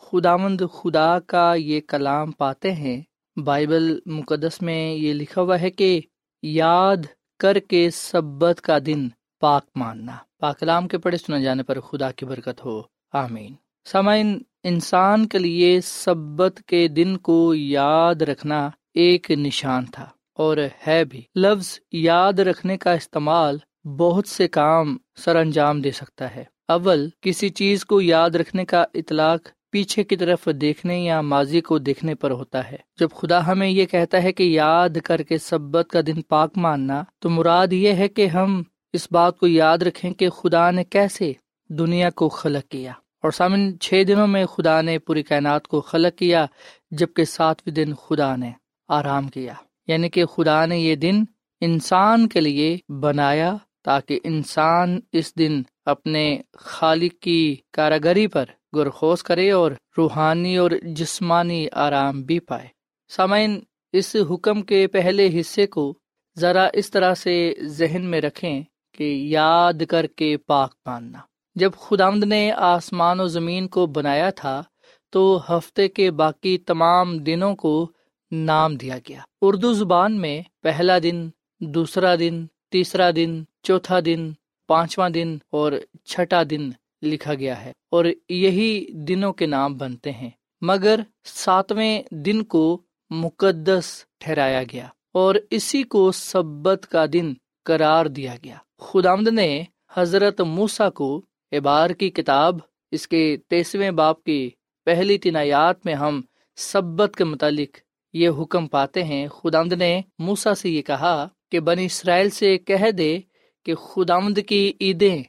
خداوند 0.00 0.60
خدا 0.72 1.20
کا 1.20 1.54
یہ 1.54 1.80
کلام 1.88 2.32
پاتے 2.32 2.72
ہیں۔ 2.72 3.02
بائبل 3.44 3.98
مقدس 4.06 4.62
میں 4.62 4.94
یہ 4.94 5.12
لکھا 5.12 5.42
ہوا 5.42 5.60
ہے 5.60 5.70
کہ 5.70 6.00
یاد 6.42 6.96
کر 7.38 7.58
کے 7.58 7.90
سبت 7.90 8.60
کا 8.60 8.78
دن 8.86 9.08
پاک 9.40 9.64
ماننا۔ 9.74 10.12
پاکلام 10.38 10.88
کے 10.88 10.98
پڑھے 10.98 11.18
سنا 11.18 11.38
جانے 11.38 11.62
پر 11.62 11.80
خدا 11.80 12.12
کی 12.12 12.26
برکت 12.26 12.64
ہو۔ 12.64 12.82
آمین۔ 13.12 13.54
سامعین، 13.84 14.42
انسان 14.64 15.26
کے 15.26 15.38
لیے 15.38 15.80
سبت 15.80 16.60
کے 16.66 16.88
دن 16.88 17.16
کو 17.16 17.54
یاد 17.54 18.22
رکھنا 18.22 18.70
ایک 18.94 19.30
نشان 19.30 19.84
تھا 19.84 20.06
اور 20.34 20.56
ہے 20.86 21.04
بھی۔ 21.04 21.22
لفظ 21.36 21.80
یاد 21.92 22.32
رکھنے 22.32 22.76
کا 22.76 22.92
استعمال 22.92 23.58
بہت 23.84 24.28
سے 24.28 24.48
کام 24.48 24.96
سر 25.16 25.36
انجام 25.36 25.80
دے 25.80 25.90
سکتا 25.90 26.34
ہے۔ 26.34 26.44
اول، 26.68 27.08
کسی 27.20 27.48
چیز 27.48 27.84
کو 27.84 28.00
یاد 28.00 28.30
رکھنے 28.30 28.64
کا 28.64 28.84
اطلاق 28.94 29.48
پیچھے 29.70 30.04
کی 30.04 30.16
طرف 30.16 30.48
دیکھنے 30.60 31.00
یا 31.00 31.20
ماضی 31.20 31.60
کو 31.60 31.78
دیکھنے 31.78 32.14
پر 32.14 32.30
ہوتا 32.30 32.70
ہے۔ 32.70 32.76
جب 33.00 33.08
خدا 33.14 33.46
ہمیں 33.46 33.68
یہ 33.68 33.86
کہتا 33.86 34.22
ہے 34.22 34.32
کہ 34.32 34.42
یاد 34.42 34.88
کر 35.04 35.22
کے 35.22 35.38
سبت 35.38 35.86
کا 35.90 36.00
دن 36.06 36.22
پاک 36.22 36.52
ماننا، 36.56 37.02
تو 37.18 37.30
مراد 37.30 37.72
یہ 37.72 37.92
ہے 37.92 38.08
کہ 38.08 38.26
ہم 38.26 38.62
اس 38.92 39.08
بات 39.10 39.38
کو 39.38 39.46
یاد 39.46 39.78
رکھیں 39.78 40.14
کہ 40.14 40.28
خدا 40.28 40.70
نے 40.70 40.84
کیسے 40.84 41.32
دنیا 41.68 42.10
کو 42.10 42.28
خلق 42.28 42.70
کیا۔ 42.70 42.92
اور 43.22 43.30
سامن 43.30 43.78
چھ 43.80 44.02
دنوں 44.08 44.26
میں 44.26 44.46
خدا 44.46 44.80
نے 44.80 44.98
پوری 44.98 45.22
کائنات 45.22 45.68
کو 45.68 45.80
خلق 45.80 46.18
کیا، 46.18 46.46
جبکہ 46.90 47.24
ساتویں 47.24 47.74
دن 47.74 47.94
خدا 47.94 48.36
نے 48.36 48.50
آرام 48.88 49.28
کیا۔ 49.28 49.54
یعنی 49.86 50.08
کہ 50.08 50.24
خدا 50.24 50.66
نے 50.66 50.78
یہ 50.78 50.94
دن 50.94 51.22
انسان 51.60 52.28
کے 52.28 52.40
لیے 52.40 52.78
بنایا 52.88 53.56
تاکہ 53.84 54.20
انسان 54.24 55.00
اس 55.12 55.38
دن 55.38 55.62
اپنے 55.84 56.40
خالق 56.58 57.22
کی 57.22 57.56
کاراگری 57.72 58.26
پر 58.26 58.44
گرخوز 58.76 59.22
کرے 59.22 59.50
اور 59.50 59.72
روحانی 59.98 60.56
اور 60.56 60.70
جسمانی 60.82 61.66
آرام 61.72 62.22
بھی 62.22 62.38
پائے۔ 62.40 62.68
سامعین، 63.08 63.60
اس 63.92 64.16
حکم 64.30 64.62
کے 64.62 64.86
پہلے 64.86 65.40
حصے 65.40 65.66
کو 65.66 65.98
ذرا 66.38 66.68
اس 66.72 66.90
طرح 66.90 67.14
سے 67.14 67.54
ذہن 67.62 68.02
میں 68.04 68.20
رکھیں 68.20 68.62
کہ 68.94 69.04
یاد 69.04 69.82
کر 69.88 70.06
کے 70.06 70.36
پاک 70.36 70.74
ماننا۔ 70.86 71.18
جب 71.54 71.70
خدامد 71.78 72.24
نے 72.24 72.52
آسمان 72.52 73.20
و 73.20 73.26
زمین 73.26 73.68
کو 73.68 73.86
بنایا 73.86 74.30
تھا، 74.30 74.62
تو 75.10 75.42
ہفتے 75.48 75.88
کے 75.88 76.10
باقی 76.10 76.58
تمام 76.58 77.18
دنوں 77.18 77.56
کو 77.56 77.92
نام 78.30 78.76
دیا 78.76 78.98
گیا۔ 79.08 79.20
اردو 79.42 79.72
زبان 79.72 80.20
میں 80.20 80.42
پہلا 80.62 80.98
دن، 81.02 81.28
دوسرا 81.60 82.14
دن، 82.14 82.46
تیسرا 82.70 83.10
دن، 83.16 83.42
چوتھا 83.62 83.98
دن، 84.04 84.30
پانچواں 84.66 85.10
دن 85.10 85.38
اور 85.50 85.72
چھٹا 86.04 86.42
دن 86.50 86.70
لکھا 87.02 87.34
گیا 87.34 87.64
ہے 87.64 87.72
اور 87.90 88.04
یہی 88.28 88.86
دنوں 88.92 89.32
کے 89.32 89.46
نام 89.46 89.76
بنتے 89.76 90.12
ہیں۔ 90.12 90.30
مگر 90.60 91.00
ساتویں 91.24 92.02
دن 92.10 92.44
کو 92.44 92.82
مقدس 93.10 94.04
ٹھہرایا 94.20 94.62
گیا 94.62 94.88
اور 95.12 95.34
اسی 95.50 95.82
کو 95.82 96.12
سبت 96.12 96.86
کا 96.90 97.04
دن 97.12 97.32
قرار 97.64 98.06
دیا 98.06 98.34
گیا۔ 98.44 98.56
خدامد 98.78 99.28
نے 99.28 99.62
حضرت 99.94 100.40
موسا 100.40 100.90
کو 100.90 101.22
ابار 101.52 101.90
کی 101.90 102.10
کتاب، 102.10 102.56
اس 102.90 103.08
کے 103.08 103.36
تیسویں 103.48 103.90
باپ 103.90 104.24
کی 104.24 104.50
پہلی 104.84 105.18
تینایات 105.18 105.86
میں 105.86 105.94
ہم 105.94 106.20
سبت 106.56 107.16
کے 107.16 107.24
متعلق 107.24 107.78
یہ 108.12 108.28
حکم 108.28 108.66
پاتے 108.66 109.04
ہیں۔ 109.04 109.28
خدامد 109.28 109.72
نے 109.72 110.00
موسا 110.18 110.54
سے 110.54 110.70
یہ 110.70 110.82
کہا 110.82 111.28
کہ 111.50 111.60
بنی 111.60 111.84
اسرائیل 111.84 112.30
سے 112.30 112.58
کہہ 112.58 112.90
دے 112.90 113.18
کہ 113.64 113.74
خدامد 113.74 114.38
کی 114.48 114.72
عیدیں 114.80 115.22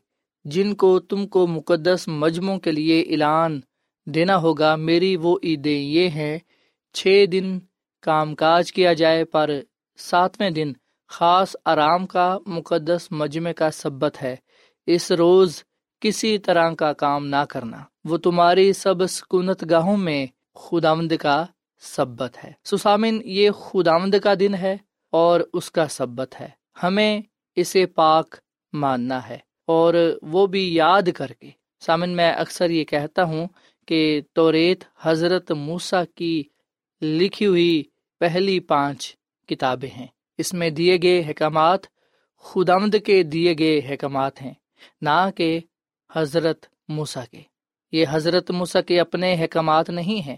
جن 0.44 0.76
کو 0.76 1.00
تم 1.00 1.28
کو 1.28 1.48
مقدس 1.48 2.08
مجموعوں 2.08 2.60
کے 2.60 2.72
لیے 2.72 3.02
اعلان 3.02 3.60
دینا 4.06 4.38
ہوگا، 4.38 4.76
میری 4.76 5.16
وہ 5.16 5.38
عیدیں 5.44 5.80
یہ 5.80 6.10
ہیں، 6.10 6.40
چھ 6.94 7.26
دن 7.32 7.60
کام 8.02 8.36
کاج 8.36 8.74
کیا 8.74 8.94
جائے، 8.94 9.26
پر 9.26 9.60
ساتویں 9.98 10.50
دن 10.50 10.74
خاص 11.08 11.56
آرام 11.66 12.08
کا 12.08 12.38
مقدس 12.46 13.08
مجمع 13.12 13.52
کا 13.52 13.72
سبت 13.72 14.22
ہے۔ 14.22 14.36
اس 14.88 15.12
روز 15.12 15.64
کسی 16.02 16.38
طرح 16.38 16.70
کا 16.72 16.94
کام 16.94 17.28
نہ 17.28 17.46
کرنا۔ 17.50 17.78
وہ 18.06 18.18
تمہاری 18.18 18.74
سب 18.74 19.08
سکونت 19.08 19.66
گاہوں 19.70 19.98
میں 19.98 20.26
خداوند 20.56 21.12
کا 21.20 21.46
سبت 21.80 22.38
ہے۔ 22.44 22.52
سسامن، 22.64 23.20
یہ 23.26 23.52
خداوند 23.52 24.16
کا 24.24 24.34
دن 24.40 24.56
ہے 24.56 24.78
اور 25.12 25.42
اس 25.54 25.72
کا 25.72 25.88
سبت 25.88 26.42
ہے۔ 26.42 26.50
ہمیں 26.84 27.22
اسے 27.56 27.86
پاک 27.86 28.36
ماننا 28.74 29.30
ہے۔ 29.30 29.49
اور 29.70 29.94
وہ 30.22 30.48
بھی 30.48 30.74
یاد 30.74 31.08
کر 31.16 31.32
کے۔ 31.34 31.50
سامن، 31.80 32.10
میں 32.10 32.32
اکثر 32.34 32.70
یہ 32.70 32.84
کہتا 32.84 33.24
ہوں 33.24 33.48
کہ 33.88 34.22
توریت 34.34 34.84
حضرت 35.02 35.52
موسا 35.52 36.04
کی 36.16 36.44
لکھی 37.02 37.46
ہوئی 37.46 37.84
پہلی 38.20 38.60
پانچ 38.60 39.16
کتابیں 39.48 39.90
ہیں۔ 39.90 40.08
اس 40.38 40.54
میں 40.54 40.70
دیے 40.70 40.98
گئے 41.04 41.20
احکامات 41.20 41.80
خدامد 42.38 42.96
کے 43.06 43.24
دیے 43.24 43.56
گئے 43.60 43.80
احکامات 43.80 44.42
ہیں، 44.42 44.54
نہ 45.02 45.30
کہ 45.36 45.60
حضرت 46.14 46.66
موسا 46.88 47.26
کے۔ 47.26 47.42
یہ 47.92 48.06
حضرت 48.10 48.52
موسا 48.52 48.82
کے 48.82 49.00
اپنے 49.00 49.34
احکامات 49.34 49.90
نہیں 49.90 50.28
ہیں۔ 50.28 50.38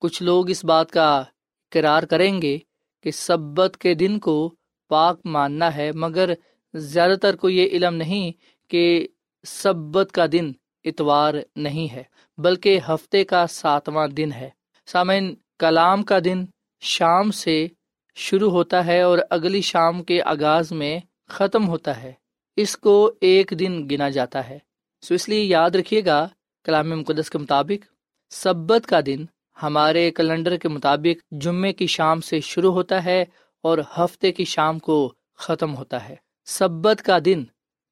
کچھ 0.00 0.22
لوگ 0.22 0.50
اس 0.50 0.64
بات 0.64 0.90
کا 0.90 1.24
کرار 1.72 2.02
کریں 2.02 2.42
گے 2.42 2.58
کہ 3.02 3.10
سبت 3.10 3.76
کے 3.80 3.94
دن 3.94 4.18
کو 4.18 4.54
پاک 4.88 5.20
ماننا 5.24 5.76
ہے، 5.76 5.90
مگر 5.94 6.32
زیادہ 6.74 7.14
تر 7.22 7.36
کو 7.36 7.48
یہ 7.48 7.68
علم 7.68 7.94
نہیں 7.94 8.32
کہ 8.68 9.08
سبت 9.46 10.12
کا 10.12 10.26
دن 10.32 10.52
اتوار 10.84 11.34
نہیں 11.56 11.94
ہے، 11.94 12.02
بلکہ 12.38 12.80
ہفتے 12.88 13.24
کا 13.24 13.46
ساتواں 13.46 14.08
دن 14.08 14.32
ہے۔ 14.32 14.50
سامعین، 14.86 15.34
کلام 15.58 16.02
کا 16.02 16.18
دن 16.24 16.44
شام 16.80 17.30
سے 17.30 17.66
شروع 18.14 18.50
ہوتا 18.50 18.86
ہے 18.86 19.02
اور 19.02 19.18
اگلی 19.30 19.60
شام 19.60 20.02
کے 20.02 20.22
آغاز 20.22 20.72
میں 20.72 21.00
ختم 21.28 21.68
ہوتا 21.68 22.02
ہے۔ 22.02 22.12
اس 22.56 22.76
کو 22.76 23.12
ایک 23.20 23.52
دن 23.58 23.88
گنا 23.90 24.08
جاتا 24.08 24.48
ہے۔ 24.48 24.58
سو 25.02 25.14
اس 25.14 25.28
لیے 25.28 25.44
یاد 25.44 25.70
رکھیے 25.70 26.04
گا 26.04 26.28
کلام 26.64 27.00
مقدس 27.00 27.30
کے 27.30 27.38
مطابق، 27.38 27.86
سبت 28.30 28.86
کا 28.86 29.00
دن 29.06 29.24
ہمارے 29.62 30.10
کیلنڈر 30.10 30.56
کے 30.56 30.68
مطابق 30.68 31.34
جمعے 31.40 31.72
کی 31.72 31.86
شام 31.86 32.20
سے 32.20 32.40
شروع 32.40 32.72
ہوتا 32.72 33.04
ہے 33.04 33.24
اور 33.62 33.78
ہفتے 33.98 34.32
کی 34.32 34.44
شام 34.44 34.78
کو 34.78 35.12
ختم 35.36 35.76
ہوتا 35.76 36.08
ہے۔ 36.08 36.16
سبت 36.44 37.02
کا 37.02 37.18
دن 37.24 37.44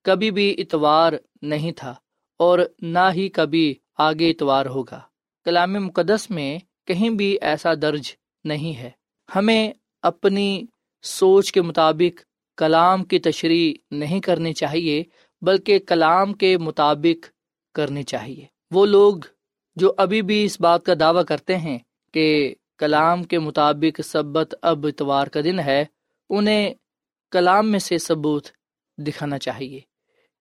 کبھی 0.06 0.30
بھی 0.30 0.54
اتوار 0.58 1.12
نہیں 1.42 1.72
تھا 1.72 1.94
اور 2.38 2.58
نہ 2.82 2.98
ہی 3.14 3.28
کبھی 3.28 3.74
آگے 3.98 4.30
اتوار 4.30 4.66
ہوگا۔ 4.66 5.00
کلام 5.44 5.72
مقدس 5.72 6.30
میں 6.30 6.58
کہیں 6.86 7.10
بھی 7.10 7.38
ایسا 7.40 7.74
درج 7.82 8.12
نہیں 8.44 8.78
ہے۔ 8.78 8.90
ہمیں 9.36 9.72
اپنی 10.02 10.64
سوچ 11.02 11.52
کے 11.52 11.62
مطابق 11.62 12.20
کلام 12.56 13.04
کی 13.04 13.18
تشریح 13.18 13.74
نہیں 13.90 14.20
کرنی 14.20 14.52
چاہیے، 14.52 15.04
بلکہ 15.42 15.78
کلام 15.78 16.32
کے 16.32 16.58
مطابق 16.58 17.26
کرنی 17.74 18.02
چاہیے۔ 18.02 18.44
وہ 18.70 18.86
لوگ 18.86 19.16
جو 19.76 19.92
ابھی 19.96 20.22
بھی 20.22 20.44
اس 20.44 20.60
بات 20.60 20.84
کا 20.84 20.92
دعویٰ 21.00 21.24
کرتے 21.24 21.56
ہیں 21.56 21.78
کہ 22.12 22.54
کلام 22.78 23.22
کے 23.22 23.38
مطابق 23.38 24.00
سبت 24.04 24.54
اب 24.62 24.86
اتوار 24.86 25.26
کا 25.26 25.40
دن 25.44 25.58
ہے، 25.58 25.84
انہیں 26.30 26.74
کلام 27.30 27.70
میں 27.70 27.78
سے 27.78 27.98
ثبوت 27.98 28.48
دکھانا 28.98 29.38
چاہیے۔ 29.38 29.95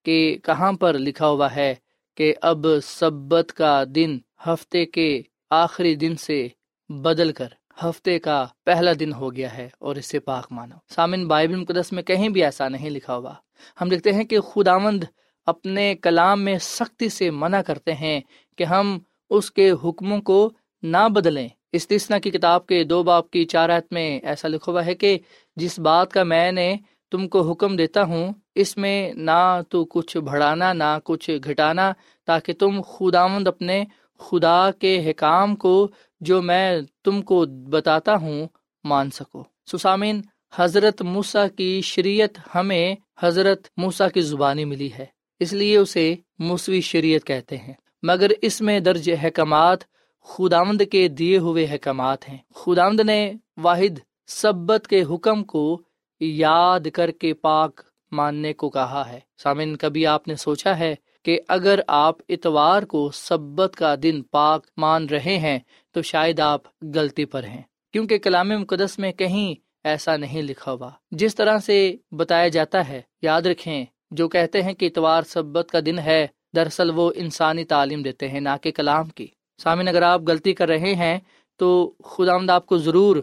کہ 0.06 0.38
کہاں 0.42 0.72
پر 0.72 0.98
لکھا 0.98 1.28
ہوا 1.28 1.54
ہے 1.54 1.74
کہ 2.16 2.34
اب 2.42 2.66
سبت 2.82 3.52
کا 3.52 3.84
دن 3.94 4.18
ہفتے 4.46 4.86
کے 4.86 5.22
آخری 5.50 5.94
دن 5.94 6.16
سے 6.16 6.48
بدل 6.88 7.32
کر 7.32 7.48
ہفتے 7.84 8.18
کا 8.18 8.46
پہلا 8.64 8.92
دن 9.00 9.12
ہو 9.12 9.34
گیا 9.36 9.56
ہے 9.56 9.68
اور 9.78 9.96
اسے 9.96 10.18
پاک 10.20 10.46
مانو۔ 10.50 10.76
سامن 10.88 11.26
بائبل 11.28 11.56
مقدس 11.56 11.92
میں 11.92 12.02
کہیں 12.02 12.28
بھی 12.28 12.44
ایسا 12.44 12.68
نہیں 12.68 12.90
لکھا 12.90 13.16
ہوا۔ 13.16 13.34
ہم 13.80 13.90
لکھتے 13.90 14.12
ہیں 14.12 14.24
کہ 14.24 14.40
خداوند 14.40 15.04
اپنے 15.46 15.94
کلام 15.94 16.42
میں 16.42 16.58
سختی 16.58 17.08
سے 17.08 17.30
منع 17.30 17.60
کرتے 17.62 17.94
ہیں 17.94 18.20
کہ 18.58 18.64
ہم 18.64 18.98
اس 19.30 19.50
کے 19.50 19.70
حکموں 19.84 20.20
کو 20.20 20.50
نہ 20.82 21.08
بدلیں۔ 21.08 21.48
استثنا 21.72 22.18
کی 22.18 22.30
کتاب 22.30 22.66
کے 22.66 22.84
دو 22.84 23.02
باپ 23.02 23.30
کی 23.30 23.44
چارت 23.44 23.92
میں 23.92 24.20
ایسا 24.20 24.48
لکھا 24.48 24.72
ہوا 24.72 24.86
ہے 24.86 24.94
کہ 24.94 25.18
جس 25.56 25.78
بات 25.78 26.12
کا 26.12 26.22
میں 26.22 26.52
نے 26.52 26.76
تم 27.10 27.28
کو 27.28 27.50
حکم 27.50 27.76
دیتا 27.76 28.02
ہوں، 28.02 28.32
اس 28.54 28.76
میں 28.76 29.12
نہ 29.14 29.60
تو 29.68 29.84
کچھ 29.84 30.16
بڑھانا، 30.16 30.72
نہ 30.72 30.98
کچھ 31.04 31.30
گھٹانا، 31.44 31.92
تاکہ 32.24 32.52
تم 32.52 32.80
خداوند 32.82 33.48
اپنے 33.48 33.84
خدا 34.18 34.70
کے 34.78 35.10
حکام 35.10 35.56
کو 35.56 35.88
جو 36.20 36.42
میں 36.42 36.80
تم 37.04 37.22
کو 37.22 37.46
بتاتا 37.46 38.16
ہوں 38.16 38.46
مان 38.84 39.10
سکو۔ 39.10 39.44
سسامین، 39.72 40.20
حضرت 40.54 41.02
موسا 41.02 41.48
کی 41.48 41.80
شریعت 41.80 42.38
ہمیں 42.54 42.94
حضرت 43.20 43.68
موسا 43.76 44.08
کی 44.08 44.20
زبانی 44.20 44.64
ملی 44.64 44.90
ہے، 44.98 45.06
اس 45.40 45.52
لیے 45.52 45.76
اسے 45.76 46.14
موسوی 46.38 46.80
شریعت 46.80 47.24
کہتے 47.24 47.56
ہیں۔ 47.56 47.74
مگر 48.02 48.30
اس 48.42 48.60
میں 48.60 48.80
درج 48.80 49.10
احکامات 49.22 49.78
خداوند 50.24 50.82
کے 50.90 51.08
دیے 51.08 51.38
ہوئے 51.38 51.66
احکامات 51.70 52.28
ہیں۔ 52.28 52.38
خداوند 52.54 53.00
نے 53.00 53.32
واحد 53.56 53.98
سبت 54.26 54.86
کے 54.88 55.02
حکم 55.02 55.44
کو 55.44 55.80
یاد 56.20 56.80
کر 56.94 57.10
کے 57.10 57.34
پاک 57.34 57.80
ماننے 58.12 58.52
کو 58.52 58.70
کہا 58.70 59.04
ہے۔ 59.08 59.20
سامن 59.42 59.76
کبھی 59.76 60.06
آپ 60.06 60.28
نے 60.28 60.34
سوچا 60.34 60.78
ہے 60.78 60.94
کہ 61.24 61.40
اگر 61.48 61.80
آپ 61.86 62.16
اتوار 62.28 62.82
کو 62.82 63.10
سبت 63.14 63.76
کا 63.76 63.94
دن 64.02 64.22
پاک 64.22 64.66
مان 64.76 65.06
رہے 65.06 65.38
ہیں، 65.38 65.58
تو 65.92 66.02
شاید 66.02 66.40
آپ 66.40 66.60
غلطی 66.94 67.24
پر 67.24 67.44
ہیں۔ 67.44 67.62
کیونکہ 67.92 68.18
کلام 68.18 68.48
مقدس 68.48 68.98
میں 68.98 69.12
کہیں 69.12 69.54
ایسا 69.84 70.16
نہیں 70.16 70.42
لکھا 70.42 70.72
ہوا۔ 70.72 70.90
جس 71.10 71.34
طرح 71.34 71.58
سے 71.58 71.96
بتایا 72.10 72.48
جاتا 72.48 72.88
ہے، 72.88 73.02
یاد 73.22 73.42
رکھیں، 73.42 73.84
جو 74.10 74.28
کہتے 74.28 74.62
ہیں 74.62 74.72
کہ 74.72 74.86
اتوار 74.86 75.22
سبت 75.22 75.68
کا 75.72 75.78
دن 75.86 75.98
ہے، 75.98 76.26
دراصل 76.56 76.90
وہ 76.90 77.12
انسانی 77.14 77.64
تعلیم 77.64 78.02
دیتے 78.02 78.28
ہیں، 78.28 78.40
نہ 78.40 78.48
کہ 78.62 78.70
کلام 78.70 79.08
کی۔ 79.08 79.26
سامن 79.62 79.88
اگر 79.88 80.02
آپ 80.02 80.20
غلطی 80.28 80.52
کر 80.52 80.68
رہے 80.68 80.94
ہیں، 80.94 81.18
تو 81.56 81.92
خدا 82.04 82.34
آمد 82.34 82.50
آپ 82.50 82.66
کو 82.66 82.78
ضرور 82.78 83.16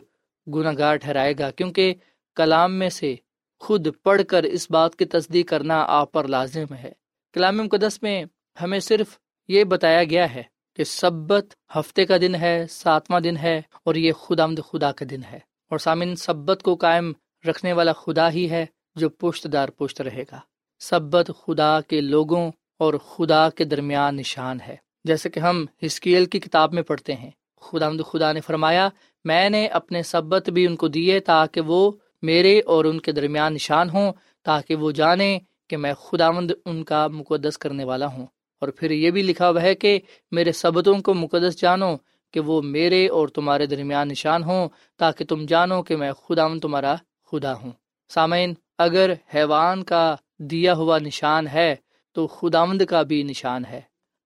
گناہ 0.48 0.74
گار 0.78 0.96
ٹھہرائے 0.96 1.34
گا، 1.40 1.52
کیونکہ 1.52 1.94
کلام 2.36 2.76
میں 2.76 2.90
سے 2.90 3.16
خود 3.60 3.88
پڑھ 4.04 4.22
کر 4.28 4.44
اس 4.44 4.72
بات 4.72 4.96
کی 4.96 5.06
تصدیق 5.06 5.50
کرنا 5.50 5.86
آپ 5.88 6.12
پر 6.12 6.28
لازم 6.28 6.74
ہے۔ 6.74 6.92
کلام 7.34 7.58
مقدس 7.58 8.02
میں 8.02 8.26
ہمیں 8.62 8.80
صرف 8.80 9.18
یہ 9.48 9.64
بتایا 9.64 10.04
گیا 10.04 10.36
ہے 10.36 10.44
کہ 10.76 10.84
سبت 10.84 11.46
ہفتے 11.76 12.06
کا 12.06 12.18
دن 12.18 12.36
ہے، 12.36 12.66
ساتواں 12.70 13.20
دن 13.20 13.38
ہے 13.38 13.62
اور 13.84 13.96
یہ 13.96 14.12
خدا 14.12 14.44
آمد 14.44 14.60
خدا 14.72 14.92
کا 14.92 15.06
دن 15.10 15.22
ہے۔ 15.32 15.40
اور 15.70 15.80
سامن 15.80 16.16
سبت 16.16 16.64
کو 16.64 16.76
قائم 16.76 17.14
رکھنے 17.48 17.74
والا 17.74 17.94
خدا 17.94 18.32
ہی 18.32 18.50
ہے 18.50 18.66
جو 18.96 19.10
پشت 19.10 19.48
دار 19.54 19.70
پشت 19.70 20.02
رہے 20.02 20.24
گا۔ 20.32 20.40
سبت 20.80 21.32
خدا 21.42 21.82
کے 21.82 22.02
لوگوں 22.02 22.52
اور 22.80 22.94
خدا 22.94 23.50
کے 23.50 23.64
درمیان 23.64 24.16
نشان 24.16 24.62
ہے۔ 24.62 24.76
جیسے 25.04 25.30
کہ 25.30 25.40
ہم 25.40 25.66
ہسکیل 25.86 26.26
کی 26.26 26.40
کتاب 26.40 26.74
میں 26.74 26.84
پڑھتے 26.84 27.14
ہیں 27.14 27.32
خدا 27.62 27.90
خدا 28.08 28.32
نے 28.32 28.42
فرمایا، 28.42 28.90
میں 29.24 29.50
نے 29.50 29.68
اپنے 29.68 30.04
سبت 30.04 30.50
بھی 30.50 30.68
ان 30.68 30.76
کو 30.76 30.88
دیے 30.88 31.20
تاکہ 31.20 31.62
وہ 31.62 31.92
میرے 32.24 32.62
اور 32.66 32.86
ان 32.86 33.00
کے 33.00 33.12
درمیان 33.12 33.54
نشان 33.54 33.90
ہوں 33.90 34.14
تاکہ 34.44 34.76
وہ 34.76 34.92
جانے 34.92 35.40
کہ 35.70 35.78
میں 35.78 35.94
خداوند 35.94 36.52
ان 36.66 36.84
کا 36.84 37.08
مقدس 37.08 37.58
کرنے 37.58 37.84
والا 37.84 38.06
ہوں۔ 38.06 38.28
اور 38.62 38.70
پھر 38.70 38.92
یہ 38.92 39.12
بھی 39.12 39.22
لکھا 39.22 39.50
ہوا 39.50 39.62
ہے 39.62 39.76
کہ 39.76 40.00
میرے 40.32 40.52
سبتوں 40.52 41.00
کو 41.00 41.14
مقدس 41.14 41.62
جانو 41.62 41.96
کہ 42.32 42.40
وہ 42.40 42.62
میرے 42.62 43.08
اور 43.08 43.28
تمہارے 43.28 43.66
درمیان 43.66 44.08
نشان 44.08 44.44
ہوں 44.44 44.70
تاکہ 44.98 45.26
تم 45.26 45.46
جانو 45.46 45.84
کہ 45.84 45.96
میں 45.96 46.12
خدا 46.12 46.48
تمہارا 46.62 46.96
خدا 47.32 47.54
ہوں۔ 47.54 47.72
سامعین، 48.10 48.54
اگر 48.78 49.14
حیوان 49.36 49.84
کا 49.84 50.16
دیا 50.40 50.74
ہوا 50.74 51.00
نشان 51.00 51.48
ہے 51.48 51.76
تو 52.12 52.28
خداوند 52.28 52.82
کا 52.82 53.02
بھی 53.02 53.24
نشان 53.24 53.66
ہے۔ 53.66 53.82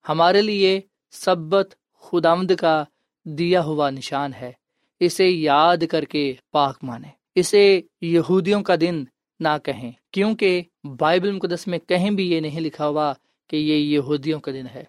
ہمارے 0.09 0.41
لیے 0.41 0.81
سبت 1.11 1.75
خداوند 1.93 2.51
کا 2.51 2.83
دیا 3.25 3.63
ہوا 3.63 3.89
نشان 3.89 4.33
ہے۔ 4.33 4.51
اسے 4.99 5.27
یاد 5.27 5.77
کر 5.91 6.05
کے 6.05 6.33
پاک 6.51 6.77
مانے۔ 6.83 7.16
اسے 7.39 7.81
یہودیوں 8.01 8.61
کا 8.61 8.75
دن 8.81 9.03
نہ 9.39 9.47
کہیں، 9.63 9.91
کیونکہ 10.11 10.61
بائبل 10.99 11.31
مقدس 11.31 11.67
میں 11.67 11.79
کہیں 11.79 12.11
بھی 12.11 12.31
یہ 12.31 12.39
نہیں 12.39 12.59
لکھا 12.59 12.87
ہوا 12.87 13.13
کہ 13.49 13.55
یہ 13.55 13.75
یہودیوں 13.75 14.39
کا 14.39 14.51
دن 14.51 14.65
ہے۔ 14.75 14.83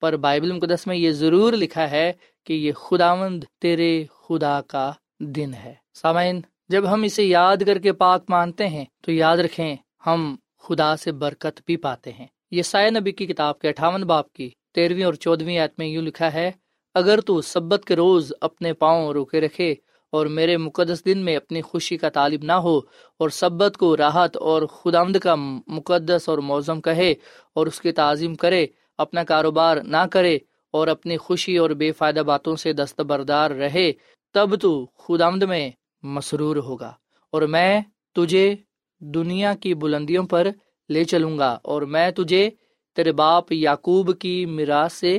پر 0.00 0.16
بائبل 0.16 0.52
مقدس 0.52 0.86
میں 0.86 0.96
یہ 0.96 1.10
ضرور 1.10 1.52
لکھا 1.52 1.90
ہے 1.90 2.12
کہ 2.44 2.52
یہ 2.52 2.72
خداوند 2.72 3.44
تیرے 3.60 4.04
خدا 4.22 4.60
کا 4.60 4.92
دن 5.20 5.54
ہے۔ 5.54 5.74
سامعین، 5.94 6.40
جب 6.68 6.92
ہم 6.92 7.02
اسے 7.02 7.24
یاد 7.24 7.56
کر 7.66 7.78
کے 7.78 7.92
پاک 7.92 8.24
مانتے 8.28 8.68
ہیں، 8.68 8.84
تو 9.00 9.12
یاد 9.12 9.36
رکھیں، 9.36 9.76
ہم 10.06 10.36
خدا 10.58 10.96
سے 10.96 11.12
برکت 11.12 11.60
بھی 11.66 11.76
پاتے 11.76 12.12
ہیں۔ 12.12 12.26
یہ 12.50 12.62
سائے 12.62 12.90
نبی 12.90 13.12
کی 13.12 13.26
کتاب 13.26 13.58
کے 13.58 13.68
اٹھاون 13.68 14.02
باپ 14.02 14.32
کی 14.32 14.50
تیرہویں 14.74 15.04
اور 15.04 15.14
چودہویں 15.14 15.58
آیت 15.58 15.72
میں 15.78 15.86
یوں 15.86 16.02
لکھا 16.02 16.32
ہے، 16.32 16.50
اگر 16.94 17.20
تو 17.20 17.42
سبت 17.42 17.84
کے 17.84 17.96
روز 17.96 18.32
اپنے 18.40 18.72
پاؤں 18.72 19.12
روکے 19.12 19.40
رکھے 19.40 19.74
اور 20.14 20.26
میرے 20.28 20.56
مقدس 20.56 21.04
دن 21.04 21.18
میں 21.18 21.36
اپنی 21.36 21.60
خوشی 21.62 21.96
کا 21.96 22.08
طالب 22.08 22.44
نہ 22.44 22.52
ہو 22.64 22.76
اور 23.20 23.28
سبت 23.32 23.76
کو 23.76 23.96
راحت 23.96 24.36
اور 24.42 24.62
خدامد 24.72 25.18
کا 25.18 25.34
مقدس 25.34 26.28
اور 26.28 26.38
موزم 26.48 26.80
کہے 26.80 27.12
اور 27.56 27.66
اس 27.66 27.80
کی 27.80 27.92
تعظیم 27.92 28.34
کرے، 28.34 28.66
اپنا 28.98 29.24
کاروبار 29.24 29.76
نہ 29.84 30.04
کرے 30.12 30.36
اور 30.74 30.88
اپنی 30.88 31.16
خوشی 31.16 31.56
اور 31.56 31.70
بے 31.70 31.90
فائدہ 31.92 32.20
باتوں 32.20 32.56
سے 32.56 32.72
دستبردار 32.72 33.50
رہے، 33.52 33.90
تب 34.34 34.60
تو 34.60 34.74
خدامد 34.98 35.42
میں 35.42 35.70
مسرور 36.02 36.56
ہوگا 36.58 36.92
اور 37.32 37.42
میں 37.48 37.80
تجھے 38.16 38.54
دنیا 39.00 39.54
کی 39.54 39.74
بلندیوں 39.74 40.24
پر 40.26 40.48
لے 40.90 41.04
چلوں 41.04 41.38
گا 41.38 41.56
اور 41.64 41.82
میں 41.94 42.10
تجھے 42.10 42.48
تیرے 42.96 43.12
باپ 43.12 43.52
یعقوب 43.52 44.18
کی 44.18 44.44
میراث 44.46 44.92
سے 44.92 45.18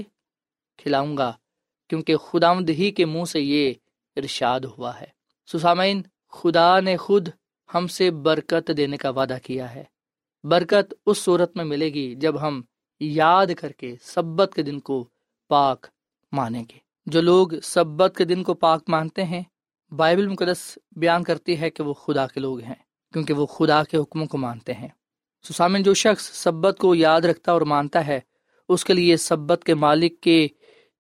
کھلاؤں 0.79 1.15
گا، 1.17 1.31
کیونکہ 1.89 2.17
خدامد 2.17 2.69
ہی 2.69 2.91
کے 2.91 3.05
منہ 3.05 3.25
سے 3.31 3.41
یہ 3.41 3.73
ارشاد 4.15 4.59
ہوا 4.59 4.99
ہے۔ 4.99 5.05
سسامین، 5.51 6.01
خدا 6.29 6.79
نے 6.79 6.97
خود 6.97 7.29
ہم 7.73 7.87
سے 7.87 8.11
برکت 8.11 8.71
دینے 8.77 8.97
کا 8.97 9.09
وعدہ 9.09 9.37
کیا 9.43 9.75
ہے۔ 9.75 9.83
برکت 10.43 10.93
اس 11.05 11.17
صورت 11.17 11.57
میں 11.57 11.65
ملے 11.65 11.93
گی 11.93 12.15
جب 12.15 12.41
ہم 12.41 12.61
یاد 12.99 13.45
کر 13.57 13.71
کے 13.71 13.95
سبت 14.01 14.51
کے 14.55 14.61
دن 14.61 14.79
کو 14.79 15.09
پاک 15.47 15.87
مانیں 16.31 16.63
گے۔ 16.71 16.77
جو 17.05 17.21
لوگ 17.21 17.47
سبت 17.63 18.13
کے 18.17 18.25
دن 18.25 18.43
کو 18.43 18.53
پاک 18.53 18.83
مانتے 18.87 19.23
ہیں، 19.23 19.43
بائبل 19.91 20.27
مقدس 20.27 20.77
بیان 20.95 21.23
کرتی 21.23 21.59
ہے 21.59 21.69
کہ 21.69 21.83
وہ 21.83 21.93
خدا 21.93 22.27
کے 22.27 22.39
لوگ 22.39 22.59
ہیں، 22.59 22.75
کیونکہ 23.13 23.33
وہ 23.33 23.45
خدا 23.45 23.83
کے 23.83 23.97
حکموں 23.97 24.25
کو 24.25 24.37
مانتے 24.37 24.73
ہیں۔ 24.73 24.87
سسامن 25.43 25.83
جو 25.83 25.93
شخص 25.93 26.31
سبت 26.31 26.77
کو 26.77 26.95
یاد 26.95 27.21
رکھتا 27.21 27.51
اور 27.51 27.61
مانتا 27.61 28.07
ہے، 28.07 28.19
اس 28.69 28.85
کے 28.85 28.93
لیے 28.93 29.17
سبت 29.17 29.63
کے 29.63 29.73
مالک 29.73 30.21
کے 30.21 30.47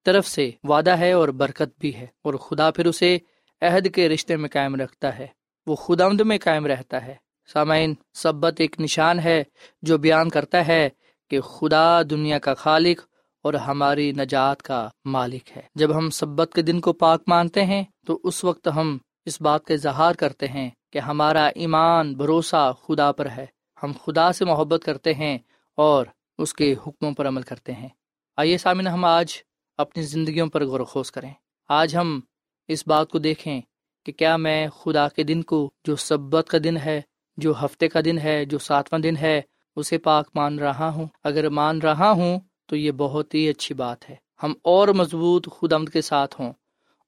طرف 0.05 0.27
سے 0.27 0.49
وعدہ 0.63 0.91
ہے 0.91 1.11
اور 1.11 1.29
برکت 1.29 1.79
بھی 1.79 1.95
ہے، 1.95 2.07
اور 2.23 2.33
خدا 2.33 2.69
پھر 2.71 2.85
اسے 2.85 3.17
عہد 3.61 3.87
کے 3.95 4.07
رشتے 4.09 4.35
میں 4.35 4.49
قائم 4.49 4.75
رکھتا 4.75 5.17
ہے۔ 5.19 5.27
وہ 5.67 5.75
خدا 5.75 6.07
میں 6.25 6.37
قائم 6.43 6.65
رہتا 6.65 7.05
ہے۔ 7.05 7.15
سامعین، 7.53 7.93
سبت 8.13 8.53
ایک 8.57 8.79
نشان 8.79 9.19
ہے 9.19 9.43
جو 9.81 9.97
بیان 9.97 10.29
کرتا 10.29 10.65
ہے 10.67 10.87
کہ 11.31 11.39
خدا 11.41 12.01
دنیا 12.09 12.39
کا 12.39 12.53
خالق 12.53 13.01
اور 13.45 13.53
ہماری 13.53 14.11
نجات 14.11 14.61
کا 14.61 14.87
مالک 15.05 15.57
ہے۔ 15.57 15.61
جب 15.75 15.97
ہم 15.97 16.09
سبت 16.09 16.51
کے 16.55 16.61
دن 16.61 16.79
کو 16.79 16.93
پاک 16.93 17.23
مانتے 17.27 17.65
ہیں، 17.65 17.83
تو 18.07 18.19
اس 18.23 18.43
وقت 18.43 18.67
ہم 18.75 18.97
اس 19.25 19.41
بات 19.41 19.65
کا 19.65 19.73
اظہار 19.73 20.13
کرتے 20.13 20.47
ہیں 20.47 20.69
کہ 20.93 20.99
ہمارا 20.99 21.45
ایمان 21.55 22.13
بھروسہ 22.13 22.71
خدا 22.83 23.11
پر 23.11 23.29
ہے۔ 23.29 23.45
ہم 23.83 23.91
خدا 24.05 24.31
سے 24.31 24.45
محبت 24.45 24.81
کرتے 24.85 25.13
ہیں 25.13 25.37
اور 25.77 26.05
اس 26.37 26.53
کے 26.53 26.73
حکموں 26.87 27.11
پر 27.11 27.27
عمل 27.27 27.41
کرتے 27.41 27.71
ہیں۔ 27.71 27.89
آئیے 28.37 28.57
سامن 28.57 28.87
ہم 28.87 29.05
آج 29.05 29.33
اپنی 29.77 30.03
زندگیوں 30.03 30.47
پر 30.47 30.65
غور 30.65 30.79
و 30.79 30.85
خوص 30.85 31.11
کریں۔ 31.11 31.31
آج 31.69 31.95
ہم 31.95 32.19
اس 32.67 32.87
بات 32.87 33.09
کو 33.09 33.19
دیکھیں 33.19 33.61
کہ 34.05 34.11
کیا 34.11 34.37
میں 34.37 34.67
خدا 34.69 35.07
کے 35.07 35.23
دن 35.23 35.41
کو 35.41 35.69
جو 35.85 35.95
سبت 35.95 36.47
کا 36.49 36.57
دن 36.63 36.77
ہے، 36.77 37.01
جو 37.37 37.53
ہفتے 37.65 37.87
کا 37.87 37.99
دن 38.05 38.17
ہے، 38.19 38.45
جو 38.45 38.57
ساتواں 38.57 38.99
دن 38.99 39.17
ہے، 39.17 39.41
اسے 39.77 39.97
پاک 39.97 40.29
مان 40.35 40.59
رہا 40.59 40.89
ہوں۔ 40.89 41.07
اگر 41.23 41.49
مان 41.49 41.79
رہا 41.79 42.11
ہوں 42.11 42.39
تو 42.65 42.75
یہ 42.75 42.91
بہت 42.91 43.33
ہی 43.33 43.49
اچھی 43.49 43.75
بات 43.75 44.09
ہے۔ 44.09 44.15
ہم 44.43 44.53
اور 44.63 44.87
مضبوط 44.87 45.47
خود 45.49 45.73
آمد 45.73 45.89
کے 45.89 46.01
ساتھ 46.01 46.41
ہوں، 46.41 46.53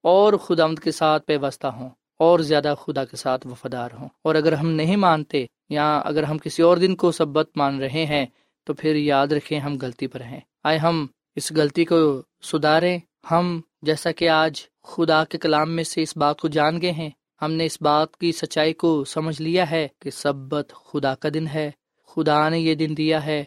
اور 0.03 0.33
خود 0.33 0.59
آمد 0.59 0.79
کے 0.79 0.91
ساتھ 0.91 1.25
پیوستہ 1.25 1.67
ہوں، 1.67 1.89
اور 2.19 2.39
زیادہ 2.39 2.73
خدا 2.81 3.05
کے 3.05 3.17
ساتھ 3.17 3.47
وفادار 3.47 3.91
ہوں۔ 3.99 4.09
اور 4.23 4.35
اگر 4.35 4.53
ہم 4.53 4.69
نہیں 4.71 4.95
مانتے 4.95 5.45
یا 5.69 5.97
اگر 5.99 6.23
ہم 6.23 6.37
کسی 6.37 6.61
اور 6.63 6.77
دن 6.77 6.95
کو 6.95 7.11
سبت 7.11 7.49
مان 7.55 7.79
رہے 7.79 8.05
ہیں، 8.05 8.25
تو 8.67 8.73
پھر 8.73 8.95
یاد 8.95 9.27
رکھیں 9.27 9.59
ہم 9.59 9.77
غلطی 9.81 10.07
پر 10.07 10.21
ہیں۔ 10.21 10.39
آئے 10.63 10.77
ہم 10.77 11.05
اس 11.37 11.51
غلطی 11.51 11.85
کو 11.85 12.21
سدھاریں۔ 12.41 12.99
ہم، 13.31 13.61
جیسا 13.81 14.11
کہ 14.11 14.29
آج 14.29 14.61
خدا 14.83 15.23
کے 15.23 15.37
کلام 15.37 15.71
میں 15.71 15.83
سے 15.83 16.01
اس 16.01 16.17
بات 16.17 16.39
کو 16.39 16.47
جان 16.47 16.81
گئے 16.81 16.91
ہیں، 16.91 17.09
ہم 17.41 17.51
نے 17.51 17.65
اس 17.65 17.81
بات 17.81 18.17
کی 18.17 18.31
سچائی 18.31 18.73
کو 18.73 19.03
سمجھ 19.05 19.41
لیا 19.41 19.71
ہے 19.71 19.87
کہ 20.01 20.11
سبت 20.11 20.73
خدا 20.85 21.15
کا 21.15 21.29
دن 21.33 21.47
ہے۔ 21.47 21.71
خدا 22.07 22.49
نے 22.49 22.59
یہ 22.59 22.75
دن 22.75 22.97
دیا 22.97 23.25
ہے۔ 23.25 23.43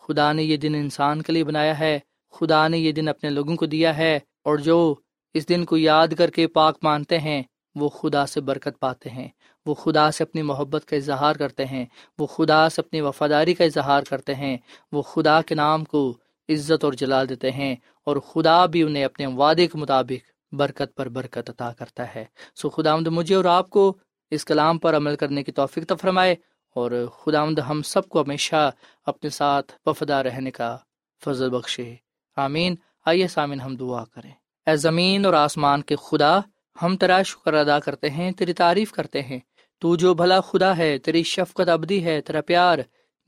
خدا 0.00 0.32
نے 0.32 0.42
یہ 0.42 0.56
دن 0.56 0.74
انسان 0.74 1.22
کے 1.22 1.32
لیے 1.32 1.44
بنایا 1.44 1.78
ہے۔ 1.78 1.98
خدا 2.30 2.68
نے 2.68 2.78
یہ 2.78 2.92
دن 2.92 3.08
اپنے 3.08 3.30
لوگوں 3.30 3.56
کو 3.56 3.66
دیا 3.66 3.96
ہے۔ 3.96 4.18
اور 4.44 4.56
جو 4.56 4.94
اس 5.34 5.48
دن 5.48 5.64
کو 5.64 5.76
یاد 5.76 6.08
کر 6.08 6.30
کے 6.30 6.46
پاک 6.46 6.78
مانتے 6.82 7.18
ہیں، 7.18 7.42
وہ 7.74 7.88
خدا 7.88 8.26
سے 8.26 8.40
برکت 8.40 8.80
پاتے 8.80 9.10
ہیں۔ 9.10 9.28
وہ 9.66 9.74
خدا 9.74 10.10
سے 10.10 10.24
اپنی 10.24 10.42
محبت 10.42 10.84
کا 10.84 10.96
اظہار 10.96 11.34
کرتے 11.34 11.64
ہیں۔ 11.64 11.86
وہ 12.18 12.26
خدا 12.26 12.68
سے 12.68 12.80
اپنی 12.80 13.00
وفاداری 13.00 13.54
کا 13.54 13.64
اظہار 13.64 14.02
کرتے 14.02 14.34
ہیں۔ 14.34 14.56
وہ 14.92 15.02
خدا 15.02 15.42
کے 15.42 15.54
نام 15.54 15.84
کو 15.84 16.18
عزت 16.48 16.84
اور 16.84 16.92
جلال 16.92 17.28
دیتے 17.28 17.50
ہیں 17.50 17.76
اور 18.04 18.16
خدا 18.16 18.66
بھی 18.66 18.82
انہیں 18.82 19.04
اپنے 19.04 19.26
وعدے 19.26 19.66
کے 19.66 19.78
مطابق 19.78 20.54
برکت 20.54 20.94
پر 20.96 21.08
برکت 21.08 21.50
عطا 21.50 21.72
کرتا 21.72 22.14
ہے۔ 22.14 22.24
سو 22.54 22.70
خدا 22.70 22.92
آمد 22.92 23.06
مجھے 23.06 23.34
اور 23.34 23.44
آپ 23.44 23.70
کو 23.70 23.96
اس 24.30 24.44
کلام 24.44 24.78
پر 24.78 24.96
عمل 24.96 25.16
کرنے 25.16 25.42
کی 25.42 25.52
توفیق 25.52 25.92
فرمائے 26.00 26.34
اور 26.74 27.06
خدا 27.18 27.40
آمد 27.40 27.58
ہم 27.58 27.82
سب 27.82 28.08
کو 28.08 28.22
ہمیشہ 28.22 28.70
اپنے 29.06 29.30
ساتھ 29.30 29.72
وفدا 29.86 30.22
رہنے 30.22 30.50
کا 30.50 30.76
فضل 31.24 31.50
بخشے۔ 31.50 31.94
آمین۔ 32.36 32.76
آئیے 33.06 33.28
سامن 33.28 33.60
ہم 33.60 33.76
دعا 33.76 34.04
کریں۔ 34.04 34.32
اے 34.66 34.76
زمین 34.76 35.26
اور 35.26 35.34
آسمان 35.34 35.82
کے 35.82 35.96
خدا، 35.96 36.40
ہم 36.82 36.96
تیرا 36.96 37.22
شکر 37.22 37.54
ادا 37.54 37.78
کرتے 37.80 38.10
ہیں، 38.10 38.32
تیری 38.32 38.52
تعریف 38.52 38.92
کرتے 38.92 39.22
ہیں۔ 39.22 39.38
تو 39.78 39.96
جو 39.96 40.14
بھلا 40.14 40.40
خدا 40.40 40.76
ہے، 40.76 40.98
تیری 40.98 41.22
شفقت 41.22 41.68
ابدی 41.68 42.04
ہے، 42.04 42.20
تیرا 42.20 42.40
پیار 42.40 42.78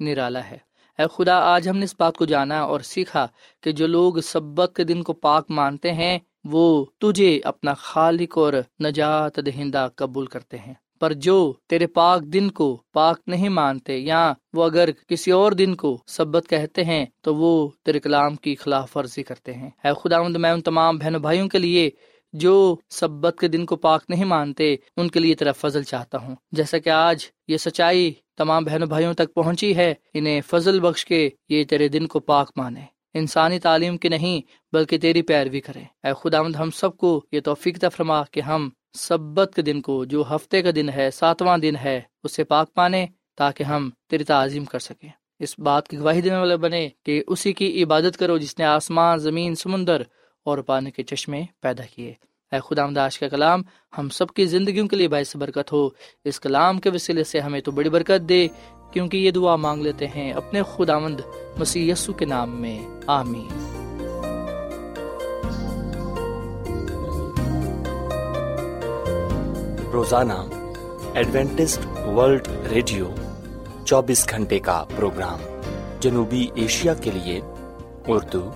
نرالا 0.00 0.50
ہے۔ 0.50 0.69
اے 1.00 1.06
خدا، 1.16 1.36
آج 1.38 1.68
ہم 1.68 1.76
نے 1.76 1.84
اس 1.84 1.94
بات 1.98 2.16
کو 2.16 2.24
جانا 2.24 2.60
اور 2.60 2.80
سیکھا 2.80 3.26
کہ 3.60 3.72
جو 3.72 3.86
لوگ 3.86 4.20
سبق 4.20 4.76
کے 4.76 4.84
دن 4.84 5.02
کو 5.02 5.12
پاک 5.12 5.50
مانتے 5.50 5.92
ہیں، 5.92 6.18
وہ 6.44 6.84
تجھے 6.98 7.40
اپنا 7.44 7.74
خالق 7.74 8.38
اور 8.38 8.52
نجات 8.80 9.36
دہندہ 9.46 9.88
قبول 9.94 10.26
کرتے 10.26 10.58
ہیں۔ 10.58 10.74
پر 11.00 11.12
جو 11.12 11.52
تیرے 11.66 11.86
پاک 11.86 12.22
دن 12.22 12.50
کو 12.50 12.82
پاک 12.92 13.20
نہیں 13.26 13.48
مانتے 13.48 13.98
یا 13.98 14.32
وہ 14.52 14.64
اگر 14.64 14.88
کسی 15.08 15.30
اور 15.30 15.52
دن 15.52 15.74
کو 15.74 15.98
سبت 16.06 16.44
کہتے 16.48 16.84
ہیں، 16.84 17.06
تو 17.20 17.36
وہ 17.36 17.68
تیرے 17.82 18.00
کلام 18.00 18.36
کی 18.36 18.54
خلاف 18.54 18.96
ورزی 18.96 19.22
کرتے 19.22 19.54
ہیں۔ 19.54 19.70
اے 19.84 19.90
خدا 20.02 20.22
میں 20.22 20.50
ان 20.50 20.60
تمام 20.60 20.98
بہن 20.98 21.12
بھائیوں 21.12 21.48
کے 21.48 21.58
لیے 21.58 21.90
جو 22.32 22.76
سبت 22.90 23.36
کے 23.40 23.48
دن 23.48 23.66
کو 23.66 23.76
پاک 23.76 24.02
نہیں 24.08 24.24
مانتے، 24.24 24.76
ان 24.96 25.08
کے 25.08 25.20
لیے 25.20 25.34
تیرا 25.34 25.52
فضل 25.52 25.82
چاہتا 25.82 26.18
ہوں۔ 26.18 26.34
جیسا 26.52 26.78
کہ 26.78 26.88
آج 26.88 27.26
یہ 27.48 27.56
سچائی 27.56 28.12
تمام 28.40 28.64
بہنوں 28.64 28.86
بھائیوں 28.86 29.14
تک 29.14 29.34
پہنچی 29.34 29.76
ہے، 29.76 29.94
انہیں 30.14 30.40
فضل 30.46 30.80
بخش 30.80 31.04
کے 31.04 31.30
یہ 31.48 31.64
تیرے 31.64 31.88
دن 31.88 32.06
کو 32.06 32.20
پاک 32.20 32.52
مانے۔ 32.56 32.80
انسانی 33.14 33.58
تعلیم 33.58 33.96
کے 33.96 34.08
نہیں، 34.08 34.40
بلکہ 34.72 34.98
تیری 34.98 35.22
پیروی 35.22 35.60
کرے۔ 35.60 35.82
اے 36.04 36.12
خدا 36.20 36.40
ہم 36.40 36.70
سب 36.70 36.96
کو 36.96 37.24
یہ 37.32 37.40
توفیق 37.40 37.84
فرما 37.92 38.22
کہ 38.22 38.40
ہم 38.40 38.68
سبت 38.98 39.52
کے 39.56 39.62
دن 39.62 39.80
کو، 39.80 40.04
جو 40.04 40.24
ہفتے 40.30 40.62
کا 40.62 40.70
دن 40.74 40.88
ہے، 40.88 41.10
ساتواں 41.10 41.58
دن 41.58 41.76
ہے، 41.76 42.00
اسے 42.24 42.44
پاک 42.44 42.74
پانے 42.74 43.06
تاکہ 43.36 43.62
ہم 43.62 43.90
تیری 44.08 44.24
تعظیم 44.24 44.64
کر 44.64 44.78
سکیں۔ 44.78 45.08
اس 45.38 45.58
بات 45.58 45.88
کی 45.88 45.98
گواہی 45.98 46.20
دینے 46.20 46.36
والے 46.36 46.56
بنے 46.56 46.88
کہ 47.02 47.22
اسی 47.26 47.52
کی 47.52 47.82
عبادت 47.82 48.16
کرو 48.16 48.38
جس 48.38 48.58
نے 48.58 48.64
آسمان، 48.64 49.18
زمین، 49.18 49.54
سمندر 49.54 50.02
اور 50.44 50.58
پانی 50.58 50.90
کے 50.90 51.02
چشمے 51.02 51.42
پیدا 51.60 51.82
کیے۔ 51.94 52.14
اے 52.52 52.58
خدا 52.60 52.82
آمداش 52.82 53.18
کا 53.18 53.28
کلام 53.28 53.62
ہم 53.98 54.08
سب 54.08 54.26
کی 54.28 54.46
زندگیوں 54.46 54.88
کے 54.88 54.96
لیے 54.96 55.08
باعث 55.08 55.36
برکت 55.36 55.72
ہو۔ 55.72 55.88
اس 56.24 56.40
کلام 56.40 56.78
کے 56.78 56.90
وسیلے 56.90 57.24
سے 57.24 57.40
ہمیں 57.40 57.60
تو 57.60 57.70
بڑی 57.70 57.90
برکت 57.90 58.28
دے، 58.28 58.48
کیونکہ 58.92 59.16
یہ 59.16 59.30
دعا 59.30 59.56
مانگ 59.56 59.82
لیتے 59.82 60.06
ہیں 60.06 60.32
اپنے 60.32 60.62
خداوند 60.76 61.20
مسیح 61.56 61.92
یسو 61.92 62.12
کے 62.12 62.24
نام 62.24 62.60
میں۔ 62.60 62.86
آمین۔ 63.06 63.48
روزانہ 69.92 70.32
ایڈوینٹسٹ 71.14 72.08
ورلڈ 72.08 72.48
ریڈیو 72.70 73.10
چوبیس 73.84 74.30
گھنٹے 74.30 74.58
کا 74.58 74.84
پروگرام 74.96 75.38
جنوبی 76.00 76.48
ایشیا 76.54 76.94
کے 76.94 77.10
لیے 77.10 77.40
اردو، 78.06 78.52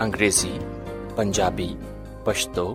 انگریزی، 0.00 0.58
پنجابی، 1.16 1.74
پشتو 2.24 2.74